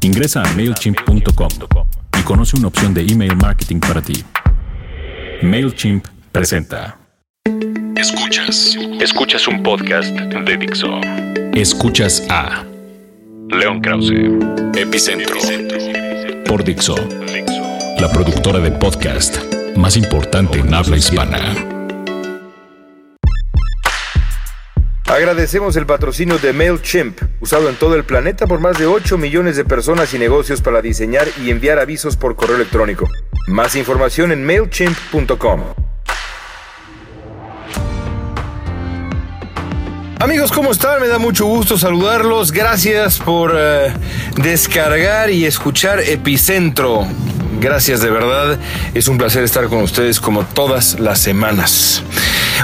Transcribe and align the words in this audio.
Ingresa 0.00 0.42
a 0.42 0.52
MailChimp.com 0.54 1.48
y 2.18 2.22
conoce 2.22 2.56
una 2.56 2.68
opción 2.68 2.94
de 2.94 3.02
email 3.02 3.36
marketing 3.36 3.80
para 3.80 4.00
ti. 4.00 4.24
MailChimp 5.42 6.06
presenta. 6.30 6.96
Escuchas. 7.96 8.76
Escuchas 9.00 9.48
un 9.48 9.62
podcast 9.62 10.10
de 10.14 10.56
Dixo. 10.56 11.00
Escuchas 11.52 12.24
a 12.30 12.64
León 13.50 13.80
Krause. 13.80 14.12
Epicentro. 14.76 15.36
por 16.46 16.62
Dixo, 16.62 16.94
la 17.98 18.08
productora 18.12 18.60
de 18.60 18.70
podcast 18.70 19.38
más 19.76 19.96
importante 19.96 20.60
en 20.60 20.72
habla 20.74 20.96
hispana. 20.96 21.67
Agradecemos 25.18 25.74
el 25.74 25.84
patrocinio 25.84 26.38
de 26.38 26.52
MailChimp, 26.52 27.20
usado 27.40 27.68
en 27.68 27.74
todo 27.74 27.96
el 27.96 28.04
planeta 28.04 28.46
por 28.46 28.60
más 28.60 28.78
de 28.78 28.86
8 28.86 29.18
millones 29.18 29.56
de 29.56 29.64
personas 29.64 30.14
y 30.14 30.18
negocios 30.18 30.62
para 30.62 30.80
diseñar 30.80 31.26
y 31.42 31.50
enviar 31.50 31.80
avisos 31.80 32.16
por 32.16 32.36
correo 32.36 32.54
electrónico. 32.54 33.08
Más 33.48 33.74
información 33.74 34.30
en 34.30 34.44
MailChimp.com. 34.46 35.74
Amigos, 40.20 40.52
¿cómo 40.52 40.70
están? 40.70 41.00
Me 41.00 41.08
da 41.08 41.18
mucho 41.18 41.46
gusto 41.46 41.76
saludarlos. 41.76 42.52
Gracias 42.52 43.18
por 43.18 43.56
eh, 43.58 43.92
descargar 44.36 45.30
y 45.30 45.46
escuchar 45.46 45.98
Epicentro. 45.98 47.08
Gracias 47.60 48.02
de 48.02 48.10
verdad. 48.10 48.56
Es 48.94 49.08
un 49.08 49.18
placer 49.18 49.42
estar 49.42 49.66
con 49.66 49.82
ustedes 49.82 50.20
como 50.20 50.44
todas 50.44 51.00
las 51.00 51.18
semanas. 51.18 52.04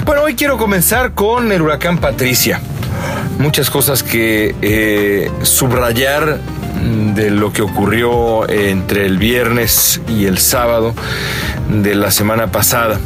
Bueno, 0.03 0.23
hoy 0.23 0.35
quiero 0.35 0.57
comenzar 0.57 1.13
con 1.13 1.51
el 1.51 1.61
huracán 1.61 1.99
Patricia. 1.99 2.59
Muchas 3.39 3.69
cosas 3.69 4.03
que 4.03 4.55
eh, 4.61 5.31
subrayar 5.41 6.39
de 7.15 7.31
lo 7.31 7.53
que 7.53 7.61
ocurrió 7.61 8.47
entre 8.49 9.05
el 9.05 9.17
viernes 9.17 10.01
y 10.07 10.25
el 10.25 10.37
sábado 10.37 10.93
de 11.69 11.95
la 11.95 12.11
semana 12.11 12.47
pasada. 12.47 12.99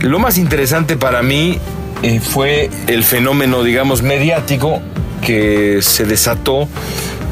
Lo 0.00 0.18
más 0.18 0.38
interesante 0.38 0.96
para 0.96 1.22
mí 1.22 1.58
eh, 2.02 2.20
fue 2.20 2.70
el 2.86 3.04
fenómeno, 3.04 3.62
digamos, 3.62 4.02
mediático 4.02 4.80
que 5.20 5.80
se 5.82 6.04
desató 6.04 6.68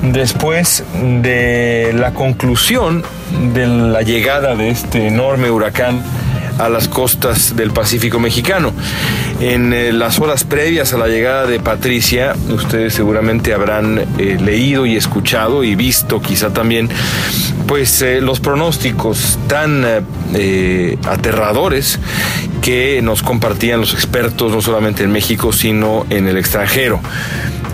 después 0.03 0.83
de 1.23 1.93
la 1.95 2.13
conclusión 2.13 3.05
de 3.55 3.67
la 3.67 4.03
llegada 4.03 4.57
de 4.57 4.71
este 4.71 5.07
enorme 5.07 5.51
huracán 5.51 6.03
a 6.59 6.69
las 6.69 6.89
costas 6.89 7.57
del 7.57 7.71
Pacífico 7.71 8.19
mexicano. 8.19 8.73
En 9.41 9.73
eh, 9.73 9.93
las 9.93 10.19
horas 10.21 10.45
previas 10.45 10.93
a 10.93 10.99
la 10.99 11.09
llegada 11.09 11.47
de 11.47 11.61
Patricia, 11.61 12.35
ustedes 12.51 12.95
seguramente 12.95 13.55
habrán 13.55 13.99
eh, 14.19 14.39
leído 14.41 14.87
y 14.87 14.97
escuchado 14.97 15.65
y 15.65 15.75
visto 15.75 16.21
quizá 16.21 16.53
también, 16.53 16.89
pues 17.67 18.03
eh, 18.03 18.21
los 18.21 18.41
pronósticos 18.41 19.39
tan 19.49 19.85
aterradores 21.07 21.99
que 22.63 23.01
nos 23.03 23.23
compartían 23.23 23.81
los 23.81 23.93
expertos 23.93 24.53
no 24.53 24.63
solamente 24.63 25.03
en 25.03 25.11
México, 25.11 25.53
sino 25.53 26.07
en 26.09 26.29
el 26.29 26.39
extranjero. 26.39 27.01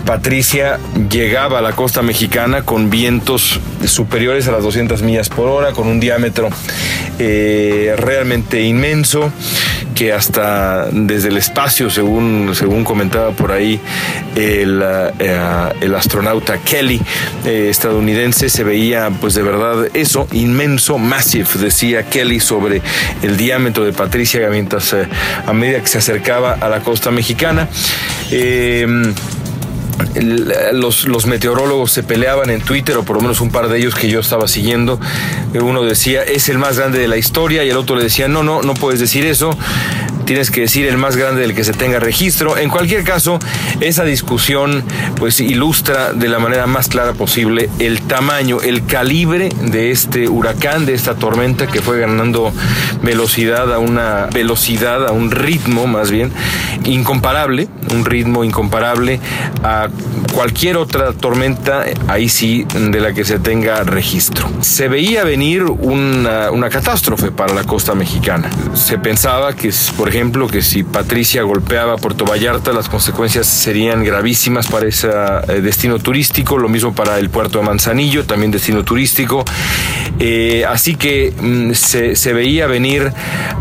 Patricia 0.05 0.79
llegaba 1.09 1.59
a 1.59 1.61
la 1.61 1.73
costa 1.73 2.01
mexicana 2.01 2.63
con 2.63 2.89
vientos 2.89 3.59
superiores 3.85 4.47
a 4.47 4.51
las 4.51 4.63
200 4.63 5.01
millas 5.01 5.29
por 5.29 5.47
hora, 5.47 5.71
con 5.71 5.87
un 5.87 5.99
diámetro 5.99 6.49
eh, 7.19 7.95
realmente 7.97 8.61
inmenso, 8.61 9.31
que 9.95 10.13
hasta 10.13 10.87
desde 10.91 11.29
el 11.29 11.37
espacio, 11.37 11.89
según, 11.89 12.51
según 12.53 12.83
comentaba 12.83 13.31
por 13.31 13.51
ahí 13.51 13.79
el, 14.35 14.81
eh, 15.19 15.69
el 15.81 15.95
astronauta 15.95 16.57
Kelly, 16.59 17.01
eh, 17.45 17.67
estadounidense, 17.69 18.49
se 18.49 18.63
veía 18.63 19.09
pues 19.19 19.33
de 19.33 19.43
verdad 19.43 19.87
eso, 19.93 20.27
inmenso, 20.31 20.97
massive, 20.97 21.47
decía 21.59 22.03
Kelly 22.03 22.39
sobre 22.39 22.81
el 23.21 23.37
diámetro 23.37 23.83
de 23.83 23.93
Patricia 23.93 24.49
mientras 24.49 24.93
eh, 24.93 25.07
a 25.45 25.53
medida 25.53 25.81
que 25.81 25.87
se 25.87 25.97
acercaba 25.97 26.53
a 26.53 26.69
la 26.69 26.79
costa 26.79 27.11
mexicana. 27.11 27.67
Eh, 28.31 28.87
los, 30.71 31.07
los 31.07 31.25
meteorólogos 31.25 31.91
se 31.91 32.03
peleaban 32.03 32.49
en 32.49 32.61
Twitter, 32.61 32.97
o 32.97 33.03
por 33.03 33.15
lo 33.17 33.21
menos 33.21 33.41
un 33.41 33.51
par 33.51 33.69
de 33.69 33.77
ellos 33.77 33.95
que 33.95 34.09
yo 34.09 34.19
estaba 34.19 34.47
siguiendo. 34.47 34.99
Uno 35.53 35.83
decía, 35.83 36.23
es 36.23 36.49
el 36.49 36.57
más 36.57 36.77
grande 36.77 36.99
de 36.99 37.07
la 37.07 37.17
historia, 37.17 37.63
y 37.63 37.69
el 37.69 37.77
otro 37.77 37.95
le 37.95 38.03
decía, 38.03 38.27
no, 38.27 38.43
no, 38.43 38.61
no 38.61 38.73
puedes 38.73 38.99
decir 38.99 39.25
eso. 39.25 39.57
Tienes 40.29 40.51
que 40.51 40.61
decir 40.61 40.85
el 40.85 40.99
más 40.99 41.15
grande 41.15 41.41
del 41.41 41.55
que 41.55 41.63
se 41.63 41.73
tenga 41.73 41.99
registro. 41.99 42.55
En 42.55 42.69
cualquier 42.69 43.03
caso, 43.03 43.39
esa 43.79 44.03
discusión 44.03 44.83
pues 45.17 45.39
ilustra 45.39 46.13
de 46.13 46.27
la 46.27 46.37
manera 46.37 46.67
más 46.67 46.87
clara 46.87 47.13
posible 47.13 47.67
el 47.79 48.03
tamaño, 48.03 48.61
el 48.61 48.85
calibre 48.85 49.49
de 49.59 49.89
este 49.89 50.29
huracán, 50.29 50.85
de 50.85 50.93
esta 50.93 51.15
tormenta 51.15 51.65
que 51.65 51.81
fue 51.81 51.99
ganando 51.99 52.53
velocidad 53.01 53.73
a 53.73 53.79
una 53.79 54.27
velocidad, 54.31 55.07
a 55.07 55.13
un 55.13 55.31
ritmo 55.31 55.87
más 55.87 56.11
bien 56.11 56.31
incomparable, 56.85 57.67
un 57.91 58.05
ritmo 58.05 58.43
incomparable 58.43 59.19
a 59.63 59.87
cualquier 60.33 60.77
otra 60.77 61.13
tormenta, 61.13 61.85
ahí 62.07 62.29
sí, 62.29 62.67
de 62.71 62.99
la 62.99 63.13
que 63.13 63.25
se 63.25 63.39
tenga 63.39 63.83
registro. 63.83 64.47
Se 64.61 64.87
veía 64.87 65.23
venir 65.23 65.63
una, 65.63 66.51
una 66.51 66.69
catástrofe 66.69 67.31
para 67.31 67.55
la 67.55 67.63
costa 67.63 67.95
mexicana. 67.95 68.49
Se 68.75 68.99
pensaba 68.99 69.53
que, 69.53 69.73
por 69.97 70.07
ejemplo, 70.07 70.18
que 70.51 70.61
si 70.61 70.83
Patricia 70.83 71.43
golpeaba 71.43 71.95
Puerto 71.95 72.25
Vallarta, 72.25 72.73
las 72.73 72.89
consecuencias 72.89 73.47
serían 73.47 74.03
gravísimas 74.03 74.67
para 74.67 74.85
ese 74.85 75.07
eh, 75.07 75.61
destino 75.61 75.97
turístico, 75.97 76.57
lo 76.57 76.67
mismo 76.67 76.93
para 76.93 77.17
el 77.19 77.29
puerto 77.29 77.59
de 77.59 77.65
Manzanillo, 77.65 78.25
también 78.25 78.51
destino 78.51 78.83
turístico. 78.83 79.45
Eh, 80.19 80.65
así 80.67 80.95
que 80.95 81.31
mm, 81.39 81.71
se, 81.71 82.33
veía 82.33 82.67
venir 82.67 83.13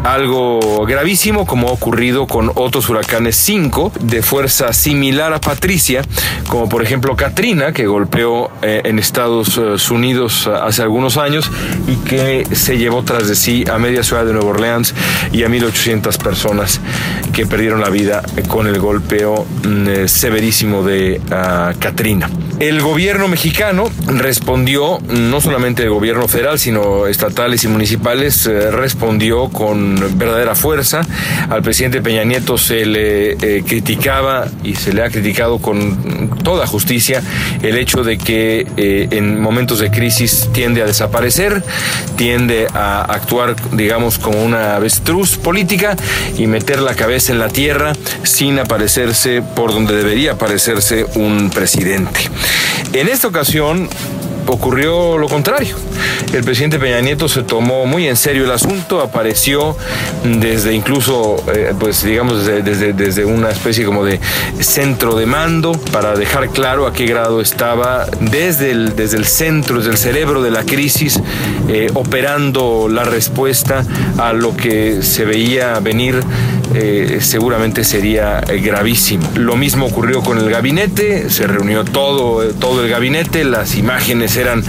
algo 0.02 0.84
gravísimo, 0.84 1.46
como 1.46 1.68
ha 1.68 1.72
ocurrido 1.72 2.26
con 2.26 2.50
otros 2.56 2.88
huracanes 2.88 3.36
5 3.36 3.92
de 4.00 4.22
fuerza 4.22 4.72
similar 4.72 5.32
a 5.32 5.40
Patricia, 5.40 6.02
como 6.48 6.68
por 6.68 6.82
ejemplo 6.82 7.14
Katrina, 7.14 7.72
que 7.72 7.86
golpeó 7.86 8.50
eh, 8.62 8.82
en 8.84 8.98
Estados 8.98 9.58
eh, 9.58 9.94
Unidos 9.94 10.48
hace 10.48 10.82
algunos 10.82 11.18
años 11.18 11.48
y 11.86 11.94
que 12.08 12.44
se 12.50 12.78
llevó 12.78 13.04
tras 13.04 13.28
de 13.28 13.36
sí 13.36 13.64
a 13.72 13.78
media 13.78 14.02
ciudad 14.02 14.24
de 14.24 14.32
Nueva 14.32 14.50
Orleans 14.50 14.92
y 15.32 15.44
a 15.44 15.48
1.800 15.48 16.18
personas 16.18 16.47
que 17.32 17.46
perdieron 17.46 17.80
la 17.80 17.90
vida 17.90 18.22
con 18.48 18.66
el 18.66 18.78
golpeo 18.78 19.46
mm, 19.64 19.88
eh, 19.88 20.08
severísimo 20.08 20.82
de 20.82 21.20
ah, 21.30 21.72
Katrina. 21.78 22.28
El 22.60 22.80
gobierno 22.80 23.28
mexicano 23.28 23.88
respondió, 24.08 24.98
no 25.06 25.40
solamente 25.40 25.84
el 25.84 25.90
gobierno 25.90 26.26
federal, 26.26 26.58
sino 26.58 27.06
estatales 27.06 27.62
y 27.62 27.68
municipales, 27.68 28.46
eh, 28.46 28.72
respondió 28.72 29.48
con 29.48 30.18
verdadera 30.18 30.56
fuerza. 30.56 31.02
Al 31.50 31.62
presidente 31.62 32.02
Peña 32.02 32.24
Nieto 32.24 32.58
se 32.58 32.84
le 32.84 33.32
eh, 33.34 33.62
criticaba 33.64 34.48
y 34.64 34.74
se 34.74 34.92
le 34.92 35.04
ha 35.04 35.08
criticado 35.08 35.58
con 35.58 36.30
toda 36.42 36.66
justicia 36.66 37.22
el 37.62 37.78
hecho 37.78 38.02
de 38.02 38.18
que 38.18 38.66
eh, 38.76 39.06
en 39.12 39.40
momentos 39.40 39.78
de 39.78 39.92
crisis 39.92 40.48
tiende 40.52 40.82
a 40.82 40.86
desaparecer, 40.86 41.62
tiende 42.16 42.66
a 42.74 43.02
actuar, 43.02 43.54
digamos, 43.70 44.18
como 44.18 44.42
una 44.42 44.74
avestruz 44.74 45.36
política 45.36 45.96
y 46.36 46.48
meter 46.48 46.80
la 46.80 46.94
cabeza 46.96 47.30
en 47.30 47.38
la 47.38 47.48
tierra 47.50 47.92
sin 48.24 48.58
aparecerse 48.58 49.42
por 49.54 49.72
donde 49.72 49.94
debería 49.94 50.32
aparecerse 50.32 51.06
un 51.14 51.50
presidente. 51.50 52.28
En 52.92 53.08
esta 53.08 53.28
ocasión 53.28 53.88
ocurrió 54.48 55.18
lo 55.18 55.28
contrario. 55.28 55.76
El 56.32 56.44
presidente 56.44 56.78
Peña 56.78 57.00
Nieto 57.00 57.28
se 57.28 57.42
tomó 57.42 57.86
muy 57.86 58.06
en 58.06 58.16
serio 58.16 58.44
el 58.44 58.50
asunto, 58.50 59.00
apareció 59.00 59.76
desde 60.24 60.74
incluso, 60.74 61.36
eh, 61.54 61.72
pues 61.78 62.02
digamos, 62.02 62.44
desde, 62.44 62.62
desde, 62.62 62.92
desde 62.92 63.24
una 63.24 63.50
especie 63.50 63.84
como 63.84 64.04
de 64.04 64.20
centro 64.60 65.16
de 65.16 65.26
mando 65.26 65.72
para 65.92 66.14
dejar 66.14 66.50
claro 66.50 66.86
a 66.86 66.92
qué 66.92 67.06
grado 67.06 67.40
estaba 67.40 68.06
desde 68.20 68.70
el, 68.70 68.96
desde 68.96 69.16
el 69.16 69.26
centro, 69.26 69.78
desde 69.78 69.90
el 69.90 69.98
cerebro 69.98 70.42
de 70.42 70.50
la 70.50 70.64
crisis, 70.64 71.20
eh, 71.68 71.90
operando 71.94 72.88
la 72.90 73.04
respuesta 73.04 73.84
a 74.18 74.32
lo 74.32 74.56
que 74.56 75.02
se 75.02 75.24
veía 75.24 75.78
venir 75.80 76.22
eh, 76.74 77.18
seguramente 77.22 77.82
sería 77.82 78.40
gravísimo. 78.40 79.26
Lo 79.36 79.56
mismo 79.56 79.86
ocurrió 79.86 80.20
con 80.20 80.38
el 80.38 80.50
gabinete, 80.50 81.30
se 81.30 81.46
reunió 81.46 81.84
todo, 81.84 82.46
todo 82.54 82.84
el 82.84 82.90
gabinete, 82.90 83.44
las 83.44 83.76
imágenes 83.76 84.36
eran, 84.40 84.64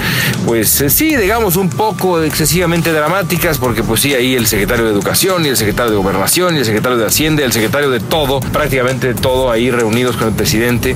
pues 0.46 0.82
eh, 0.82 0.90
sí, 0.90 1.16
digamos, 1.16 1.56
un 1.56 1.70
poco 1.70 2.22
excesivamente 2.22 2.92
dramáticas, 2.92 3.58
porque 3.58 3.84
pues 3.84 4.02
sí, 4.02 4.14
ahí 4.14 4.36
el 4.36 4.48
secretario 4.48 4.86
de 4.86 4.92
Educación 4.92 5.46
y 5.46 5.50
el 5.50 5.58
secretario 5.58 5.92
de 5.92 5.98
Gobernación 5.98 6.56
y 6.56 6.60
el 6.60 6.66
secretario 6.66 6.98
de 6.98 7.06
Hacienda, 7.06 7.42
y 7.42 7.46
el 7.46 7.52
secretario 7.52 7.90
de 7.90 8.00
todo, 8.00 8.40
prácticamente 8.40 9.14
todo, 9.14 9.52
ahí 9.52 9.72
reunidos 9.72 10.18
con 10.18 10.30
el 10.30 10.34
presidente, 10.34 10.96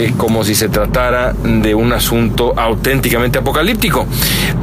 eh, 0.00 0.14
como 0.16 0.44
si 0.44 0.54
se 0.54 0.70
tratara 0.70 1.34
de 1.44 1.74
un 1.74 1.92
asunto 1.92 2.54
auténticamente 2.56 3.38
apocalíptico. 3.38 4.06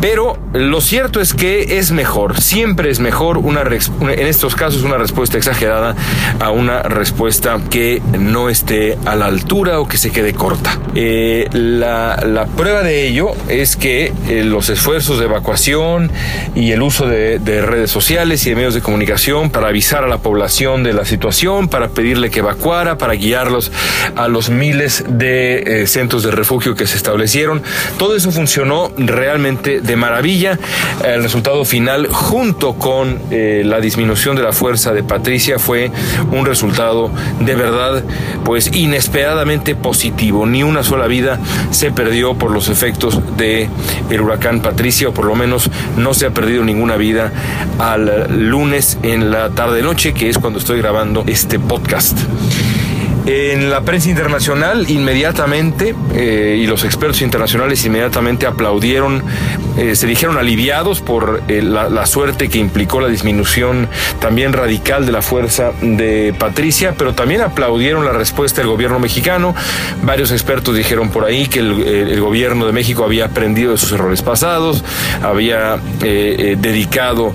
Pero 0.01 0.39
lo 0.53 0.81
cierto 0.81 1.21
es 1.21 1.35
que 1.35 1.77
es 1.77 1.91
mejor, 1.91 2.41
siempre 2.41 2.89
es 2.89 2.99
mejor 2.99 3.37
una, 3.37 3.61
en 3.61 4.27
estos 4.27 4.55
casos 4.55 4.81
una 4.81 4.97
respuesta 4.97 5.37
exagerada 5.37 5.95
a 6.39 6.49
una 6.49 6.81
respuesta 6.81 7.59
que 7.69 8.01
no 8.17 8.49
esté 8.49 8.97
a 9.05 9.15
la 9.15 9.27
altura 9.27 9.79
o 9.79 9.87
que 9.87 9.97
se 9.97 10.09
quede 10.09 10.33
corta. 10.33 10.79
Eh, 10.95 11.47
la, 11.51 12.47
prueba 12.55 12.81
de 12.81 13.07
ello 13.07 13.31
es 13.47 13.75
que 13.75 14.13
eh, 14.27 14.43
los 14.43 14.69
esfuerzos 14.69 15.19
de 15.19 15.25
evacuación 15.25 16.11
y 16.55 16.71
el 16.71 16.81
uso 16.81 17.05
de, 17.05 17.37
redes 17.37 17.91
sociales 17.91 18.45
y 18.45 18.49
de 18.49 18.55
medios 18.55 18.73
de 18.73 18.81
comunicación 18.81 19.51
para 19.51 19.67
avisar 19.67 20.03
a 20.03 20.07
la 20.07 20.17
población 20.17 20.83
de 20.83 20.93
la 20.93 21.05
situación, 21.05 21.67
para 21.67 21.89
pedirle 21.89 22.31
que 22.31 22.39
evacuara, 22.39 22.97
para 22.97 23.13
guiarlos 23.13 23.71
a 24.15 24.27
los 24.27 24.49
miles 24.49 25.03
de 25.07 25.26
eh, 25.27 25.87
centros 25.87 26.23
de 26.23 26.31
refugio 26.31 26.75
que 26.75 26.87
se 26.87 26.97
establecieron, 26.97 27.61
todo 27.97 28.15
eso 28.15 28.31
funcionó 28.31 28.91
realmente 28.97 29.81
de 29.81 29.95
maravilla. 29.95 30.59
El 31.03 31.23
resultado 31.23 31.65
final, 31.65 32.07
junto 32.07 32.73
con 32.73 33.19
la 33.29 33.79
disminución 33.79 34.35
de 34.35 34.43
la 34.43 34.51
fuerza 34.51 34.93
de 34.93 35.03
Patricia, 35.03 35.59
fue 35.59 35.91
un 36.31 36.45
resultado 36.45 37.11
de 37.39 37.55
verdad, 37.55 38.03
pues 38.43 38.69
inesperadamente 38.73 39.75
positivo. 39.75 40.45
Ni 40.45 40.63
una 40.63 40.83
sola 40.83 41.07
vida 41.07 41.39
se 41.71 41.91
perdió 41.91 42.35
por 42.35 42.51
los 42.51 42.69
efectos 42.69 43.19
de 43.37 43.69
el 44.09 44.21
huracán 44.21 44.61
Patricia, 44.61 45.09
o 45.09 45.13
por 45.13 45.25
lo 45.25 45.35
menos 45.35 45.69
no 45.97 46.13
se 46.13 46.25
ha 46.25 46.31
perdido 46.31 46.63
ninguna 46.63 46.95
vida 46.95 47.31
al 47.79 48.49
lunes 48.49 48.97
en 49.03 49.31
la 49.31 49.49
tarde 49.49 49.81
noche, 49.81 50.13
que 50.13 50.29
es 50.29 50.37
cuando 50.37 50.59
estoy 50.59 50.79
grabando 50.79 51.23
este 51.27 51.59
podcast. 51.59 52.17
En 53.27 53.69
la 53.69 53.81
prensa 53.81 54.09
internacional 54.09 54.89
inmediatamente 54.89 55.93
eh, 56.13 56.59
y 56.61 56.65
los 56.65 56.85
expertos 56.85 57.21
internacionales 57.21 57.83
inmediatamente 57.83 58.45
aplaudieron, 58.45 59.21
eh, 59.77 59.97
se 59.97 60.07
dijeron 60.07 60.37
aliviados 60.37 61.01
por 61.01 61.43
eh, 61.49 61.61
la, 61.61 62.05
suerte 62.05 62.47
que 62.47 62.57
implicó 62.57 63.01
la 63.01 63.09
disminución 63.09 63.89
también 64.21 64.53
radical 64.53 65.05
de 65.05 65.11
la 65.11 65.21
fuerza 65.21 65.73
de 65.81 66.33
Patricia, 66.39 66.95
pero 66.97 67.15
también 67.15 67.41
aplaudieron 67.41 68.05
la 68.05 68.13
respuesta 68.13 68.61
del 68.61 68.69
gobierno 68.69 68.97
mexicano. 68.97 69.53
Varios 70.03 70.31
expertos 70.31 70.73
dijeron 70.77 71.09
por 71.09 71.25
ahí 71.25 71.47
que 71.47 71.59
el, 71.59 72.21
gobierno 72.21 72.65
de 72.65 72.71
México 72.71 73.03
había 73.03 73.25
aprendido 73.25 73.71
de 73.71 73.77
sus 73.77 73.91
errores 73.91 74.21
pasados, 74.21 74.85
había 75.21 75.77
dedicado 75.99 77.33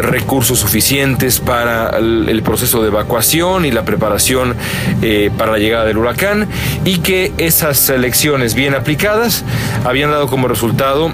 recursos 0.00 0.58
suficientes 0.58 1.38
para 1.38 1.90
el 1.98 2.42
proceso 2.42 2.80
de 2.80 2.88
evacuación 2.88 3.66
y 3.66 3.70
la 3.70 3.84
preparación 3.84 4.56
eh, 5.02 5.30
para 5.36 5.52
la 5.52 5.58
llegada 5.58 5.84
del 5.84 5.98
huracán 5.98 6.48
y 6.84 6.98
que 6.98 7.32
esas 7.38 7.88
lecciones 7.90 8.54
bien 8.54 8.74
aplicadas 8.74 9.44
habían 9.84 10.10
dado 10.10 10.26
como 10.28 10.48
resultado 10.48 11.12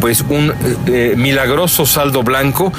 pues 0.00 0.24
un 0.28 0.52
eh, 0.86 1.14
milagroso 1.16 1.86
saldo 1.86 2.22
blanco 2.22 2.72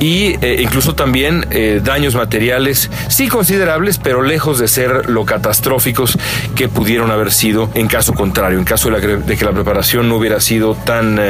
y 0.00 0.36
eh, 0.40 0.60
incluso 0.62 0.94
también 0.94 1.46
eh, 1.50 1.80
daños 1.82 2.14
materiales, 2.14 2.90
sí 3.08 3.28
considerables, 3.28 3.98
pero 3.98 4.22
lejos 4.22 4.58
de 4.58 4.68
ser 4.68 5.08
lo 5.08 5.24
catastróficos 5.24 6.18
que 6.54 6.68
pudieron 6.68 7.10
haber 7.10 7.32
sido 7.32 7.70
en 7.74 7.88
caso 7.88 8.14
contrario, 8.14 8.58
en 8.58 8.64
caso 8.64 8.90
de, 8.90 9.36
que 9.36 9.44
la 9.44 9.52
preparación 9.52 10.08
no 10.08 10.16
hubiera 10.16 10.40
sido 10.40 10.74
tan 10.74 11.20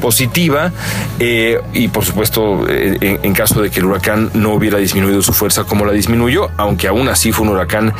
positiva 0.00 0.72
y 1.18 1.88
por 1.88 2.04
supuesto 2.04 2.68
en, 2.68 3.20
en, 3.22 3.32
caso 3.34 3.62
de 3.62 3.70
que 3.70 3.80
el 3.80 3.86
huracán 3.86 4.30
no 4.34 4.50
hubiera 4.50 4.78
disminuido 4.78 5.22
su 5.22 5.32
fuerza 5.32 5.64
como 5.64 5.84
la 5.84 5.92
disminuyó, 5.92 6.50
aunque 6.56 6.88
aún 6.88 7.08
así 7.08 7.32
fue 7.32 7.46
un 7.46 7.54
huracán 7.54 7.92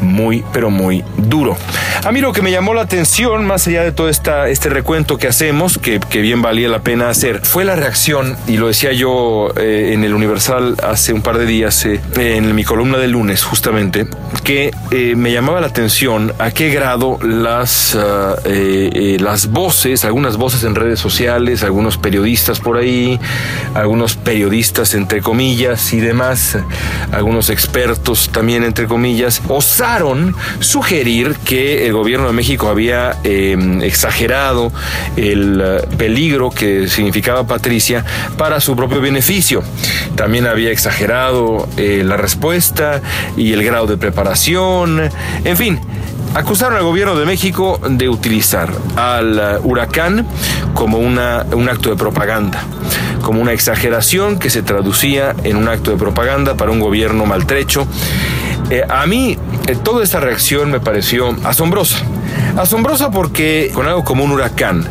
muy, 0.00 0.44
pero 0.52 0.70
muy 0.70 1.04
duro. 1.16 1.56
A 2.04 2.12
mí 2.12 2.20
lo 2.20 2.32
que 2.32 2.42
me 2.42 2.50
llamó 2.50 2.74
la 2.74 2.82
atención, 2.82 3.46
más 3.46 3.66
allá 3.66 3.82
de 3.82 3.92
todo 3.92 4.08
esta, 4.08 4.48
este 4.48 4.68
recuento 4.68 5.18
que 5.18 5.28
hacemos, 5.28 5.78
que, 5.78 6.00
que 6.00 6.20
bien 6.20 6.37
valía 6.42 6.68
la 6.68 6.80
pena 6.80 7.08
hacer, 7.08 7.40
fue 7.44 7.64
la 7.64 7.76
reacción, 7.76 8.36
y 8.46 8.56
lo 8.56 8.68
decía 8.68 8.92
yo 8.92 9.52
eh, 9.56 9.90
en 9.92 10.04
el 10.04 10.14
Universal 10.14 10.76
hace 10.82 11.12
un 11.12 11.22
par 11.22 11.38
de 11.38 11.46
días, 11.46 11.84
eh, 11.84 12.00
en 12.16 12.54
mi 12.54 12.64
columna 12.64 12.98
de 12.98 13.08
lunes 13.08 13.42
justamente, 13.42 14.06
que 14.44 14.70
eh, 14.90 15.14
me 15.16 15.32
llamaba 15.32 15.60
la 15.60 15.66
atención 15.68 16.32
a 16.38 16.50
qué 16.50 16.70
grado 16.70 17.18
las, 17.22 17.96
ah, 17.96 18.36
las 18.44 19.48
voces, 19.48 20.04
algunas 20.04 20.36
voces 20.36 20.64
en 20.64 20.74
redes 20.74 21.00
sociales, 21.00 21.62
algunos 21.62 21.98
periodistas 21.98 22.60
por 22.60 22.76
ahí, 22.76 23.18
algunos 23.74 24.16
periodistas 24.16 24.94
entre 24.94 25.20
comillas 25.20 25.92
y 25.92 26.00
demás, 26.00 26.58
algunos 27.12 27.50
expertos 27.50 28.30
también 28.32 28.64
entre 28.64 28.86
comillas, 28.86 29.42
osaron 29.48 30.34
sugerir 30.60 31.36
que 31.44 31.86
el 31.86 31.92
gobierno 31.92 32.26
de 32.26 32.32
México 32.32 32.68
había 32.68 33.16
exagerado 33.22 34.72
el 35.16 35.62
peligro 35.96 36.27
que 36.54 36.88
significaba 36.88 37.46
Patricia 37.46 38.04
para 38.36 38.60
su 38.60 38.76
propio 38.76 39.00
beneficio. 39.00 39.62
También 40.14 40.46
había 40.46 40.70
exagerado 40.70 41.66
eh, 41.76 42.02
la 42.04 42.16
respuesta 42.16 43.00
y 43.36 43.52
el 43.52 43.64
grado 43.64 43.86
de 43.86 43.96
preparación. 43.96 45.10
En 45.44 45.56
fin, 45.56 45.80
acusaron 46.34 46.76
al 46.76 46.84
gobierno 46.84 47.16
de 47.16 47.24
México 47.24 47.80
de 47.88 48.08
utilizar 48.08 48.70
al 48.96 49.60
huracán 49.62 50.26
como 50.74 50.98
una, 50.98 51.46
un 51.52 51.68
acto 51.68 51.88
de 51.88 51.96
propaganda, 51.96 52.62
como 53.22 53.40
una 53.40 53.52
exageración 53.52 54.38
que 54.38 54.50
se 54.50 54.62
traducía 54.62 55.34
en 55.44 55.56
un 55.56 55.68
acto 55.68 55.90
de 55.90 55.96
propaganda 55.96 56.56
para 56.56 56.70
un 56.70 56.80
gobierno 56.80 57.24
maltrecho. 57.24 57.86
Eh, 58.70 58.84
a 58.86 59.06
mí 59.06 59.38
eh, 59.66 59.76
toda 59.82 60.04
esta 60.04 60.20
reacción 60.20 60.70
me 60.70 60.80
pareció 60.80 61.34
asombrosa. 61.44 61.98
Asombrosa 62.56 63.10
porque 63.10 63.70
con 63.72 63.86
algo 63.86 64.04
como 64.04 64.24
un 64.24 64.32
huracán, 64.32 64.86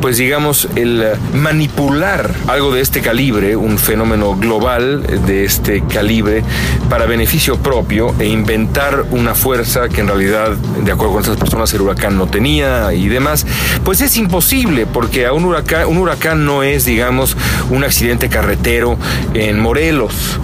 pues 0.00 0.16
digamos, 0.16 0.68
el 0.76 1.04
manipular 1.34 2.30
algo 2.48 2.72
de 2.72 2.80
este 2.80 3.00
calibre, 3.00 3.56
un 3.56 3.78
fenómeno 3.78 4.36
global 4.36 5.02
de 5.26 5.44
este 5.44 5.82
calibre, 5.82 6.42
para 6.88 7.06
beneficio 7.06 7.58
propio 7.58 8.14
e 8.18 8.26
inventar 8.26 9.04
una 9.10 9.34
fuerza 9.34 9.88
que 9.88 10.00
en 10.00 10.08
realidad, 10.08 10.52
de 10.52 10.92
acuerdo 10.92 11.12
con 11.12 11.22
estas 11.22 11.36
personas, 11.36 11.72
el 11.74 11.82
huracán 11.82 12.16
no 12.16 12.26
tenía 12.26 12.92
y 12.92 13.08
demás, 13.08 13.46
pues 13.84 14.00
es 14.00 14.16
imposible, 14.16 14.86
porque 14.86 15.26
a 15.26 15.32
un 15.32 15.44
huracán, 15.44 15.86
un 15.86 15.98
huracán 15.98 16.44
no 16.44 16.62
es, 16.62 16.84
digamos, 16.84 17.36
un 17.70 17.84
accidente 17.84 18.28
carretero 18.28 18.96
en 19.34 19.60
Morelos 19.60 20.38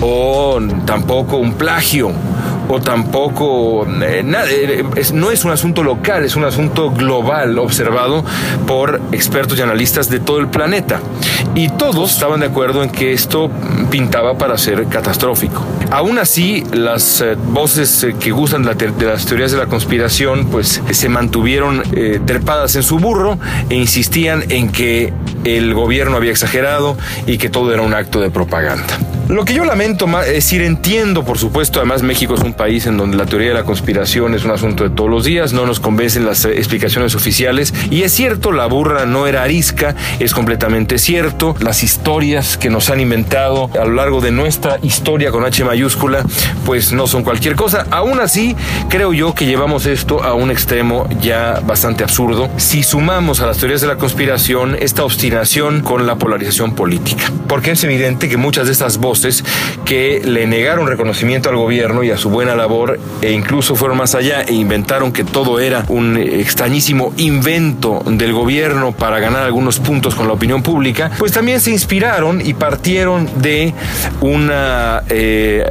o 0.00 0.58
tampoco 0.86 1.36
un 1.36 1.54
plagio 1.54 2.12
o 2.70 2.80
tampoco 2.80 3.84
eh, 4.00 4.24
eh, 4.24 4.84
no 5.12 5.30
es 5.32 5.44
un 5.44 5.50
asunto 5.50 5.82
local, 5.82 6.24
es 6.24 6.36
un 6.36 6.44
asunto 6.44 6.90
global 6.90 7.58
observado 7.58 8.24
por 8.66 9.00
expertos 9.10 9.58
y 9.58 9.62
analistas 9.62 10.08
de 10.08 10.20
todo 10.20 10.38
el 10.38 10.48
planeta. 10.48 11.00
Y 11.56 11.68
todos 11.70 12.12
estaban 12.12 12.40
de 12.40 12.46
acuerdo 12.46 12.84
en 12.84 12.90
que 12.90 13.12
esto 13.12 13.50
pintaba 13.90 14.38
para 14.38 14.56
ser 14.56 14.86
catastrófico. 14.86 15.64
Aún 15.90 16.18
así, 16.18 16.64
las 16.72 17.20
eh, 17.20 17.34
voces 17.34 18.06
que 18.20 18.30
gustan 18.30 18.62
de, 18.62 18.92
las 19.04 19.26
teorías 19.26 19.50
de 19.50 19.58
la 19.58 19.66
conspiración, 19.66 20.46
pues 20.46 20.80
se 20.90 21.08
mantuvieron 21.08 21.82
trepadas 22.24 22.76
en 22.76 22.84
su 22.84 22.98
burro 22.98 23.38
e 23.68 23.74
insistían 23.74 24.44
en 24.48 24.70
que 24.70 25.12
el 25.42 25.74
gobierno 25.74 26.16
había 26.16 26.30
exagerado 26.30 26.96
y 27.26 27.38
que 27.38 27.50
todo 27.50 27.72
era 27.72 27.82
un 27.82 27.94
acto 27.94 28.20
de 28.20 28.30
propaganda. 28.30 28.96
Lo 29.30 29.44
que 29.44 29.54
yo 29.54 29.64
lamento 29.64 30.08
es 30.22 30.32
decir, 30.32 30.60
entiendo, 30.60 31.24
por 31.24 31.38
supuesto, 31.38 31.78
además 31.78 32.02
México 32.02 32.34
es 32.34 32.40
un 32.40 32.52
país 32.52 32.86
en 32.86 32.96
donde 32.96 33.16
la 33.16 33.26
teoría 33.26 33.50
de 33.50 33.54
la 33.54 33.62
conspiración 33.62 34.34
es 34.34 34.44
un 34.44 34.50
asunto 34.50 34.82
de 34.82 34.90
todos 34.90 35.08
los 35.08 35.24
días, 35.24 35.52
no 35.52 35.66
nos 35.66 35.78
convencen 35.78 36.26
las 36.26 36.44
eh, 36.44 36.54
explicaciones 36.56 37.14
oficiales, 37.14 37.72
y 37.92 38.02
es 38.02 38.10
cierto, 38.10 38.50
la 38.50 38.66
burra 38.66 39.06
no 39.06 39.28
era 39.28 39.44
arisca, 39.44 39.94
es 40.18 40.34
completamente 40.34 40.98
cierto, 40.98 41.54
las 41.60 41.84
historias 41.84 42.58
que 42.58 42.70
nos 42.70 42.90
han 42.90 42.98
inventado 42.98 43.70
a 43.80 43.84
lo 43.84 43.94
largo 43.94 44.20
de 44.20 44.32
nuestra 44.32 44.80
historia 44.82 45.30
con 45.30 45.44
H 45.44 45.64
mayúscula, 45.64 46.24
pues 46.66 46.92
no 46.92 47.06
son 47.06 47.22
cualquier 47.22 47.54
cosa. 47.54 47.86
Aún 47.92 48.18
así, 48.18 48.56
creo 48.88 49.12
yo 49.12 49.32
que 49.32 49.46
llevamos 49.46 49.86
esto 49.86 50.24
a 50.24 50.34
un 50.34 50.50
extremo 50.50 51.08
ya 51.20 51.60
bastante 51.64 52.02
absurdo. 52.02 52.50
Si 52.56 52.82
sumamos 52.82 53.40
a 53.40 53.46
las 53.46 53.58
teorías 53.58 53.80
de 53.80 53.86
la 53.86 53.96
conspiración 53.96 54.76
esta 54.80 55.04
obstinación 55.04 55.82
con 55.82 56.04
la 56.08 56.16
polarización 56.16 56.74
política, 56.74 57.30
porque 57.46 57.70
es 57.70 57.84
evidente 57.84 58.28
que 58.28 58.36
muchas 58.36 58.66
de 58.66 58.72
estas 58.72 58.98
voces 58.98 59.19
que 59.84 60.22
le 60.24 60.46
negaron 60.46 60.86
reconocimiento 60.86 61.48
al 61.48 61.56
gobierno 61.56 62.02
y 62.02 62.10
a 62.10 62.16
su 62.16 62.30
buena 62.30 62.54
labor 62.54 62.98
e 63.22 63.32
incluso 63.32 63.76
fueron 63.76 63.98
más 63.98 64.14
allá 64.14 64.42
e 64.42 64.54
inventaron 64.54 65.12
que 65.12 65.24
todo 65.24 65.60
era 65.60 65.84
un 65.88 66.16
extrañísimo 66.16 67.12
invento 67.16 68.02
del 68.06 68.32
gobierno 68.32 68.92
para 68.92 69.20
ganar 69.20 69.42
algunos 69.42 69.78
puntos 69.78 70.14
con 70.14 70.26
la 70.26 70.34
opinión 70.34 70.62
pública, 70.62 71.10
pues 71.18 71.32
también 71.32 71.60
se 71.60 71.70
inspiraron 71.70 72.40
y 72.44 72.54
partieron 72.54 73.28
de 73.40 73.74
una 74.20 75.02
eh, 75.08 75.64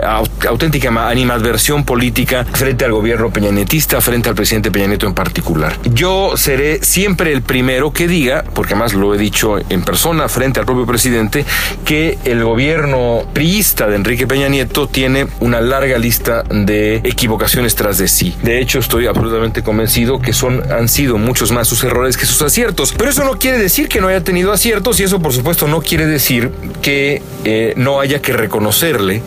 auténtica 0.47 0.89
animadversión 1.09 1.83
política 1.83 2.45
frente 2.51 2.85
al 2.85 2.91
gobierno 2.91 3.29
peñanetista, 3.29 4.01
frente 4.01 4.29
al 4.29 4.35
presidente 4.35 4.71
Peña 4.71 4.87
Nieto 4.87 5.07
en 5.07 5.13
particular. 5.13 5.77
Yo 5.83 6.33
seré 6.35 6.83
siempre 6.83 7.31
el 7.31 7.41
primero 7.41 7.91
que 7.91 8.07
diga, 8.07 8.43
porque 8.53 8.73
además 8.73 8.93
lo 8.93 9.13
he 9.13 9.17
dicho 9.17 9.57
en 9.69 9.83
persona 9.83 10.27
frente 10.27 10.59
al 10.59 10.65
propio 10.65 10.85
presidente, 10.85 11.45
que 11.85 12.17
el 12.25 12.43
gobierno 12.43 13.23
priista 13.39 13.87
de 13.87 13.95
Enrique 13.95 14.27
Peña 14.27 14.49
Nieto 14.49 14.89
tiene 14.89 15.27
una 15.39 15.61
larga 15.61 15.97
lista 15.97 16.43
de 16.43 16.97
equivocaciones 16.97 17.73
tras 17.73 17.97
de 17.97 18.09
sí. 18.09 18.35
De 18.43 18.59
hecho, 18.59 18.79
estoy 18.79 19.07
absolutamente 19.07 19.63
convencido 19.63 20.19
que 20.19 20.33
son, 20.33 20.61
han 20.69 20.89
sido 20.89 21.17
muchos 21.17 21.53
más 21.53 21.65
sus 21.65 21.81
errores 21.85 22.17
que 22.17 22.25
sus 22.25 22.41
aciertos. 22.41 22.93
Pero 22.97 23.09
eso 23.09 23.23
no 23.23 23.39
quiere 23.39 23.57
decir 23.57 23.87
que 23.87 24.01
no 24.01 24.09
haya 24.09 24.25
tenido 24.25 24.51
aciertos 24.51 24.99
y 24.99 25.03
eso 25.03 25.21
por 25.21 25.31
supuesto 25.31 25.69
no 25.69 25.79
quiere 25.79 26.05
decir 26.05 26.51
que 26.81 27.21
eh, 27.45 27.73
no 27.77 28.01
haya 28.01 28.21
que 28.21 28.33
reconocerle, 28.33 29.21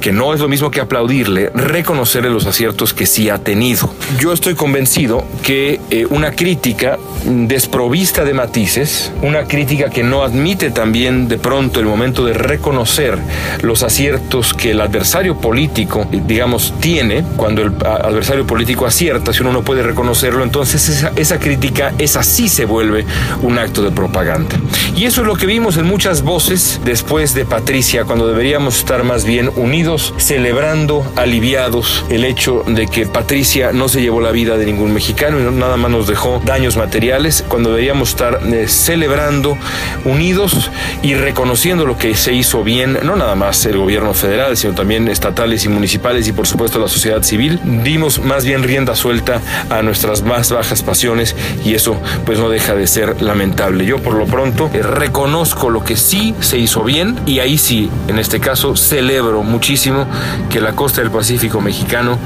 que 0.00 0.10
no 0.10 0.32
es 0.32 0.40
lo 0.40 0.48
mismo 0.48 0.70
que 0.70 0.80
aplaudirle, 0.80 1.50
reconocerle 1.54 2.30
los 2.30 2.46
aciertos 2.46 2.94
que 2.94 3.04
sí 3.04 3.28
ha 3.28 3.36
tenido. 3.36 3.92
Yo 4.18 4.32
estoy 4.32 4.54
convencido 4.54 5.22
que 5.42 5.80
eh, 5.90 6.06
una 6.08 6.32
crítica 6.32 6.98
desprovista 7.26 8.24
de 8.24 8.32
matices, 8.32 9.12
una 9.20 9.44
crítica 9.44 9.90
que 9.90 10.02
no 10.02 10.24
admite 10.24 10.70
también 10.70 11.28
de 11.28 11.36
pronto 11.36 11.78
el 11.78 11.84
momento 11.84 12.24
de 12.24 12.32
reconocer 12.32 13.18
los 13.62 13.82
aciertos 13.82 14.54
que 14.54 14.72
el 14.72 14.80
adversario 14.80 15.36
político, 15.36 16.06
digamos, 16.10 16.74
tiene, 16.80 17.24
cuando 17.36 17.62
el 17.62 17.72
adversario 17.84 18.46
político 18.46 18.86
acierta, 18.86 19.32
si 19.32 19.42
uno 19.42 19.52
no 19.52 19.62
puede 19.62 19.82
reconocerlo, 19.82 20.42
entonces 20.42 20.88
esa, 20.88 21.12
esa 21.16 21.38
crítica, 21.38 21.92
esa 21.98 22.22
sí 22.22 22.48
se 22.48 22.64
vuelve 22.64 23.04
un 23.42 23.58
acto 23.58 23.82
de 23.82 23.90
propaganda. 23.90 24.56
Y 24.96 25.04
eso 25.04 25.22
es 25.22 25.26
lo 25.26 25.36
que 25.36 25.46
vimos 25.46 25.76
en 25.76 25.86
muchas 25.86 26.22
voces 26.22 26.80
después 26.84 27.34
de 27.34 27.44
Patricia, 27.44 28.04
cuando 28.04 28.26
deberíamos 28.28 28.78
estar 28.78 29.04
más 29.04 29.24
bien 29.24 29.50
unidos, 29.56 30.14
celebrando, 30.18 31.10
aliviados, 31.16 32.04
el 32.10 32.24
hecho 32.24 32.64
de 32.66 32.86
que 32.86 33.06
Patricia 33.06 33.72
no 33.72 33.88
se 33.88 34.02
llevó 34.02 34.20
la 34.20 34.30
vida 34.30 34.56
de 34.56 34.66
ningún 34.66 34.92
mexicano 34.92 35.38
y 35.38 35.42
nada 35.54 35.76
más 35.76 35.90
nos 35.90 36.06
dejó 36.06 36.40
daños 36.44 36.76
materiales, 36.76 37.44
cuando 37.48 37.70
deberíamos 37.70 38.10
estar 38.10 38.40
eh, 38.44 38.66
celebrando, 38.68 39.56
unidos 40.04 40.70
y 41.02 41.14
reconociendo 41.14 41.86
lo 41.86 41.96
que 41.96 42.14
se 42.14 42.32
hizo 42.32 42.62
bien, 42.62 42.98
no 43.02 43.16
nada 43.16 43.29
más 43.34 43.64
el 43.66 43.78
gobierno 43.78 44.14
federal, 44.14 44.56
sino 44.56 44.74
también 44.74 45.08
estatales 45.08 45.64
y 45.64 45.68
municipales 45.68 46.26
y 46.28 46.32
por 46.32 46.46
supuesto 46.46 46.78
la 46.78 46.88
sociedad 46.88 47.22
civil, 47.22 47.60
dimos 47.84 48.18
más 48.20 48.44
bien 48.44 48.62
rienda 48.62 48.94
suelta 48.94 49.40
a 49.68 49.82
nuestras 49.82 50.22
más 50.22 50.50
bajas 50.50 50.82
pasiones 50.82 51.36
y 51.64 51.74
eso 51.74 52.00
pues 52.24 52.38
no 52.38 52.48
deja 52.48 52.74
de 52.74 52.86
ser 52.86 53.22
lamentable. 53.22 53.84
Yo 53.84 53.98
por 53.98 54.14
lo 54.14 54.26
pronto 54.26 54.70
eh, 54.72 54.82
reconozco 54.82 55.70
lo 55.70 55.84
que 55.84 55.96
sí 55.96 56.34
se 56.40 56.58
hizo 56.58 56.82
bien 56.82 57.18
y 57.26 57.40
ahí 57.40 57.58
sí, 57.58 57.90
en 58.08 58.18
este 58.18 58.40
caso, 58.40 58.76
celebro 58.76 59.42
muchísimo 59.42 60.06
que 60.48 60.60
la 60.60 60.72
costa 60.72 61.00
del 61.00 61.10
Pacífico 61.10 61.60
mexicano 61.60 62.18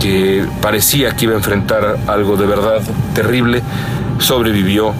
que 0.00 0.44
parecía 0.60 1.16
que 1.16 1.24
iba 1.24 1.34
a 1.34 1.36
enfrentar 1.36 1.98
algo 2.06 2.36
de 2.36 2.46
verdad 2.46 2.82
terrible, 3.14 3.62
sobrevivió 4.18 4.94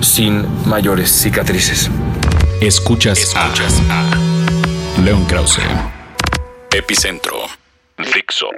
sin 0.00 0.44
mayores 0.66 1.10
cicatrices. 1.10 1.90
Escuchas, 2.60 3.18
Escuchas 3.18 3.80
a, 3.88 4.27
León 5.04 5.24
Krause. 5.26 5.60
Epicentro. 6.72 7.36
Fixo. 7.98 8.48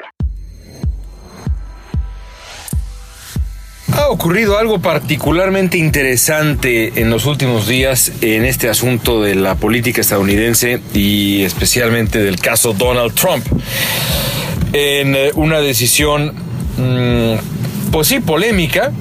Ha 3.92 4.08
ocurrido 4.08 4.58
algo 4.58 4.80
particularmente 4.80 5.76
interesante 5.76 7.00
en 7.00 7.10
los 7.10 7.26
últimos 7.26 7.66
días 7.68 8.12
en 8.22 8.44
este 8.44 8.70
asunto 8.70 9.22
de 9.22 9.34
la 9.34 9.56
política 9.56 10.00
estadounidense 10.00 10.80
y 10.94 11.42
especialmente 11.42 12.18
del 12.20 12.36
caso 12.40 12.72
Donald 12.72 13.14
Trump 13.14 13.44
en 14.72 15.14
eh, 15.14 15.30
una 15.34 15.60
decisión, 15.60 16.34
mm, 16.78 17.90
pues 17.90 18.08
sí, 18.08 18.20
polémica, 18.20 18.92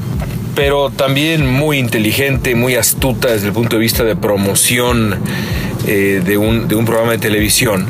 pero 0.55 0.89
también 0.89 1.47
muy 1.47 1.77
inteligente, 1.77 2.53
muy 2.55 2.75
astuta 2.75 3.29
desde 3.29 3.47
el 3.47 3.53
punto 3.53 3.77
de 3.77 3.81
vista 3.81 4.03
de 4.03 4.15
promoción 4.17 5.17
eh, 5.87 6.21
de, 6.23 6.37
un, 6.37 6.67
de, 6.67 6.75
un, 6.75 6.85
programa 6.85 7.13
de 7.13 7.17
televisión. 7.17 7.87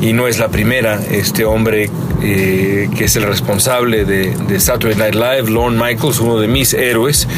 Y 0.00 0.12
no 0.12 0.26
es 0.26 0.38
la 0.38 0.48
primera, 0.48 1.00
este 1.10 1.44
hombre 1.44 1.90
eh, 2.22 2.88
que 2.96 3.04
es 3.04 3.16
el 3.16 3.24
responsable 3.24 4.04
de, 4.04 4.34
de, 4.34 4.60
Saturday 4.60 4.96
Night 4.96 5.14
Live, 5.14 5.50
Lorne 5.50 5.78
Michaels, 5.78 6.20
uno 6.20 6.38
de 6.38 6.48
mis 6.48 6.74
héroes, 6.74 7.28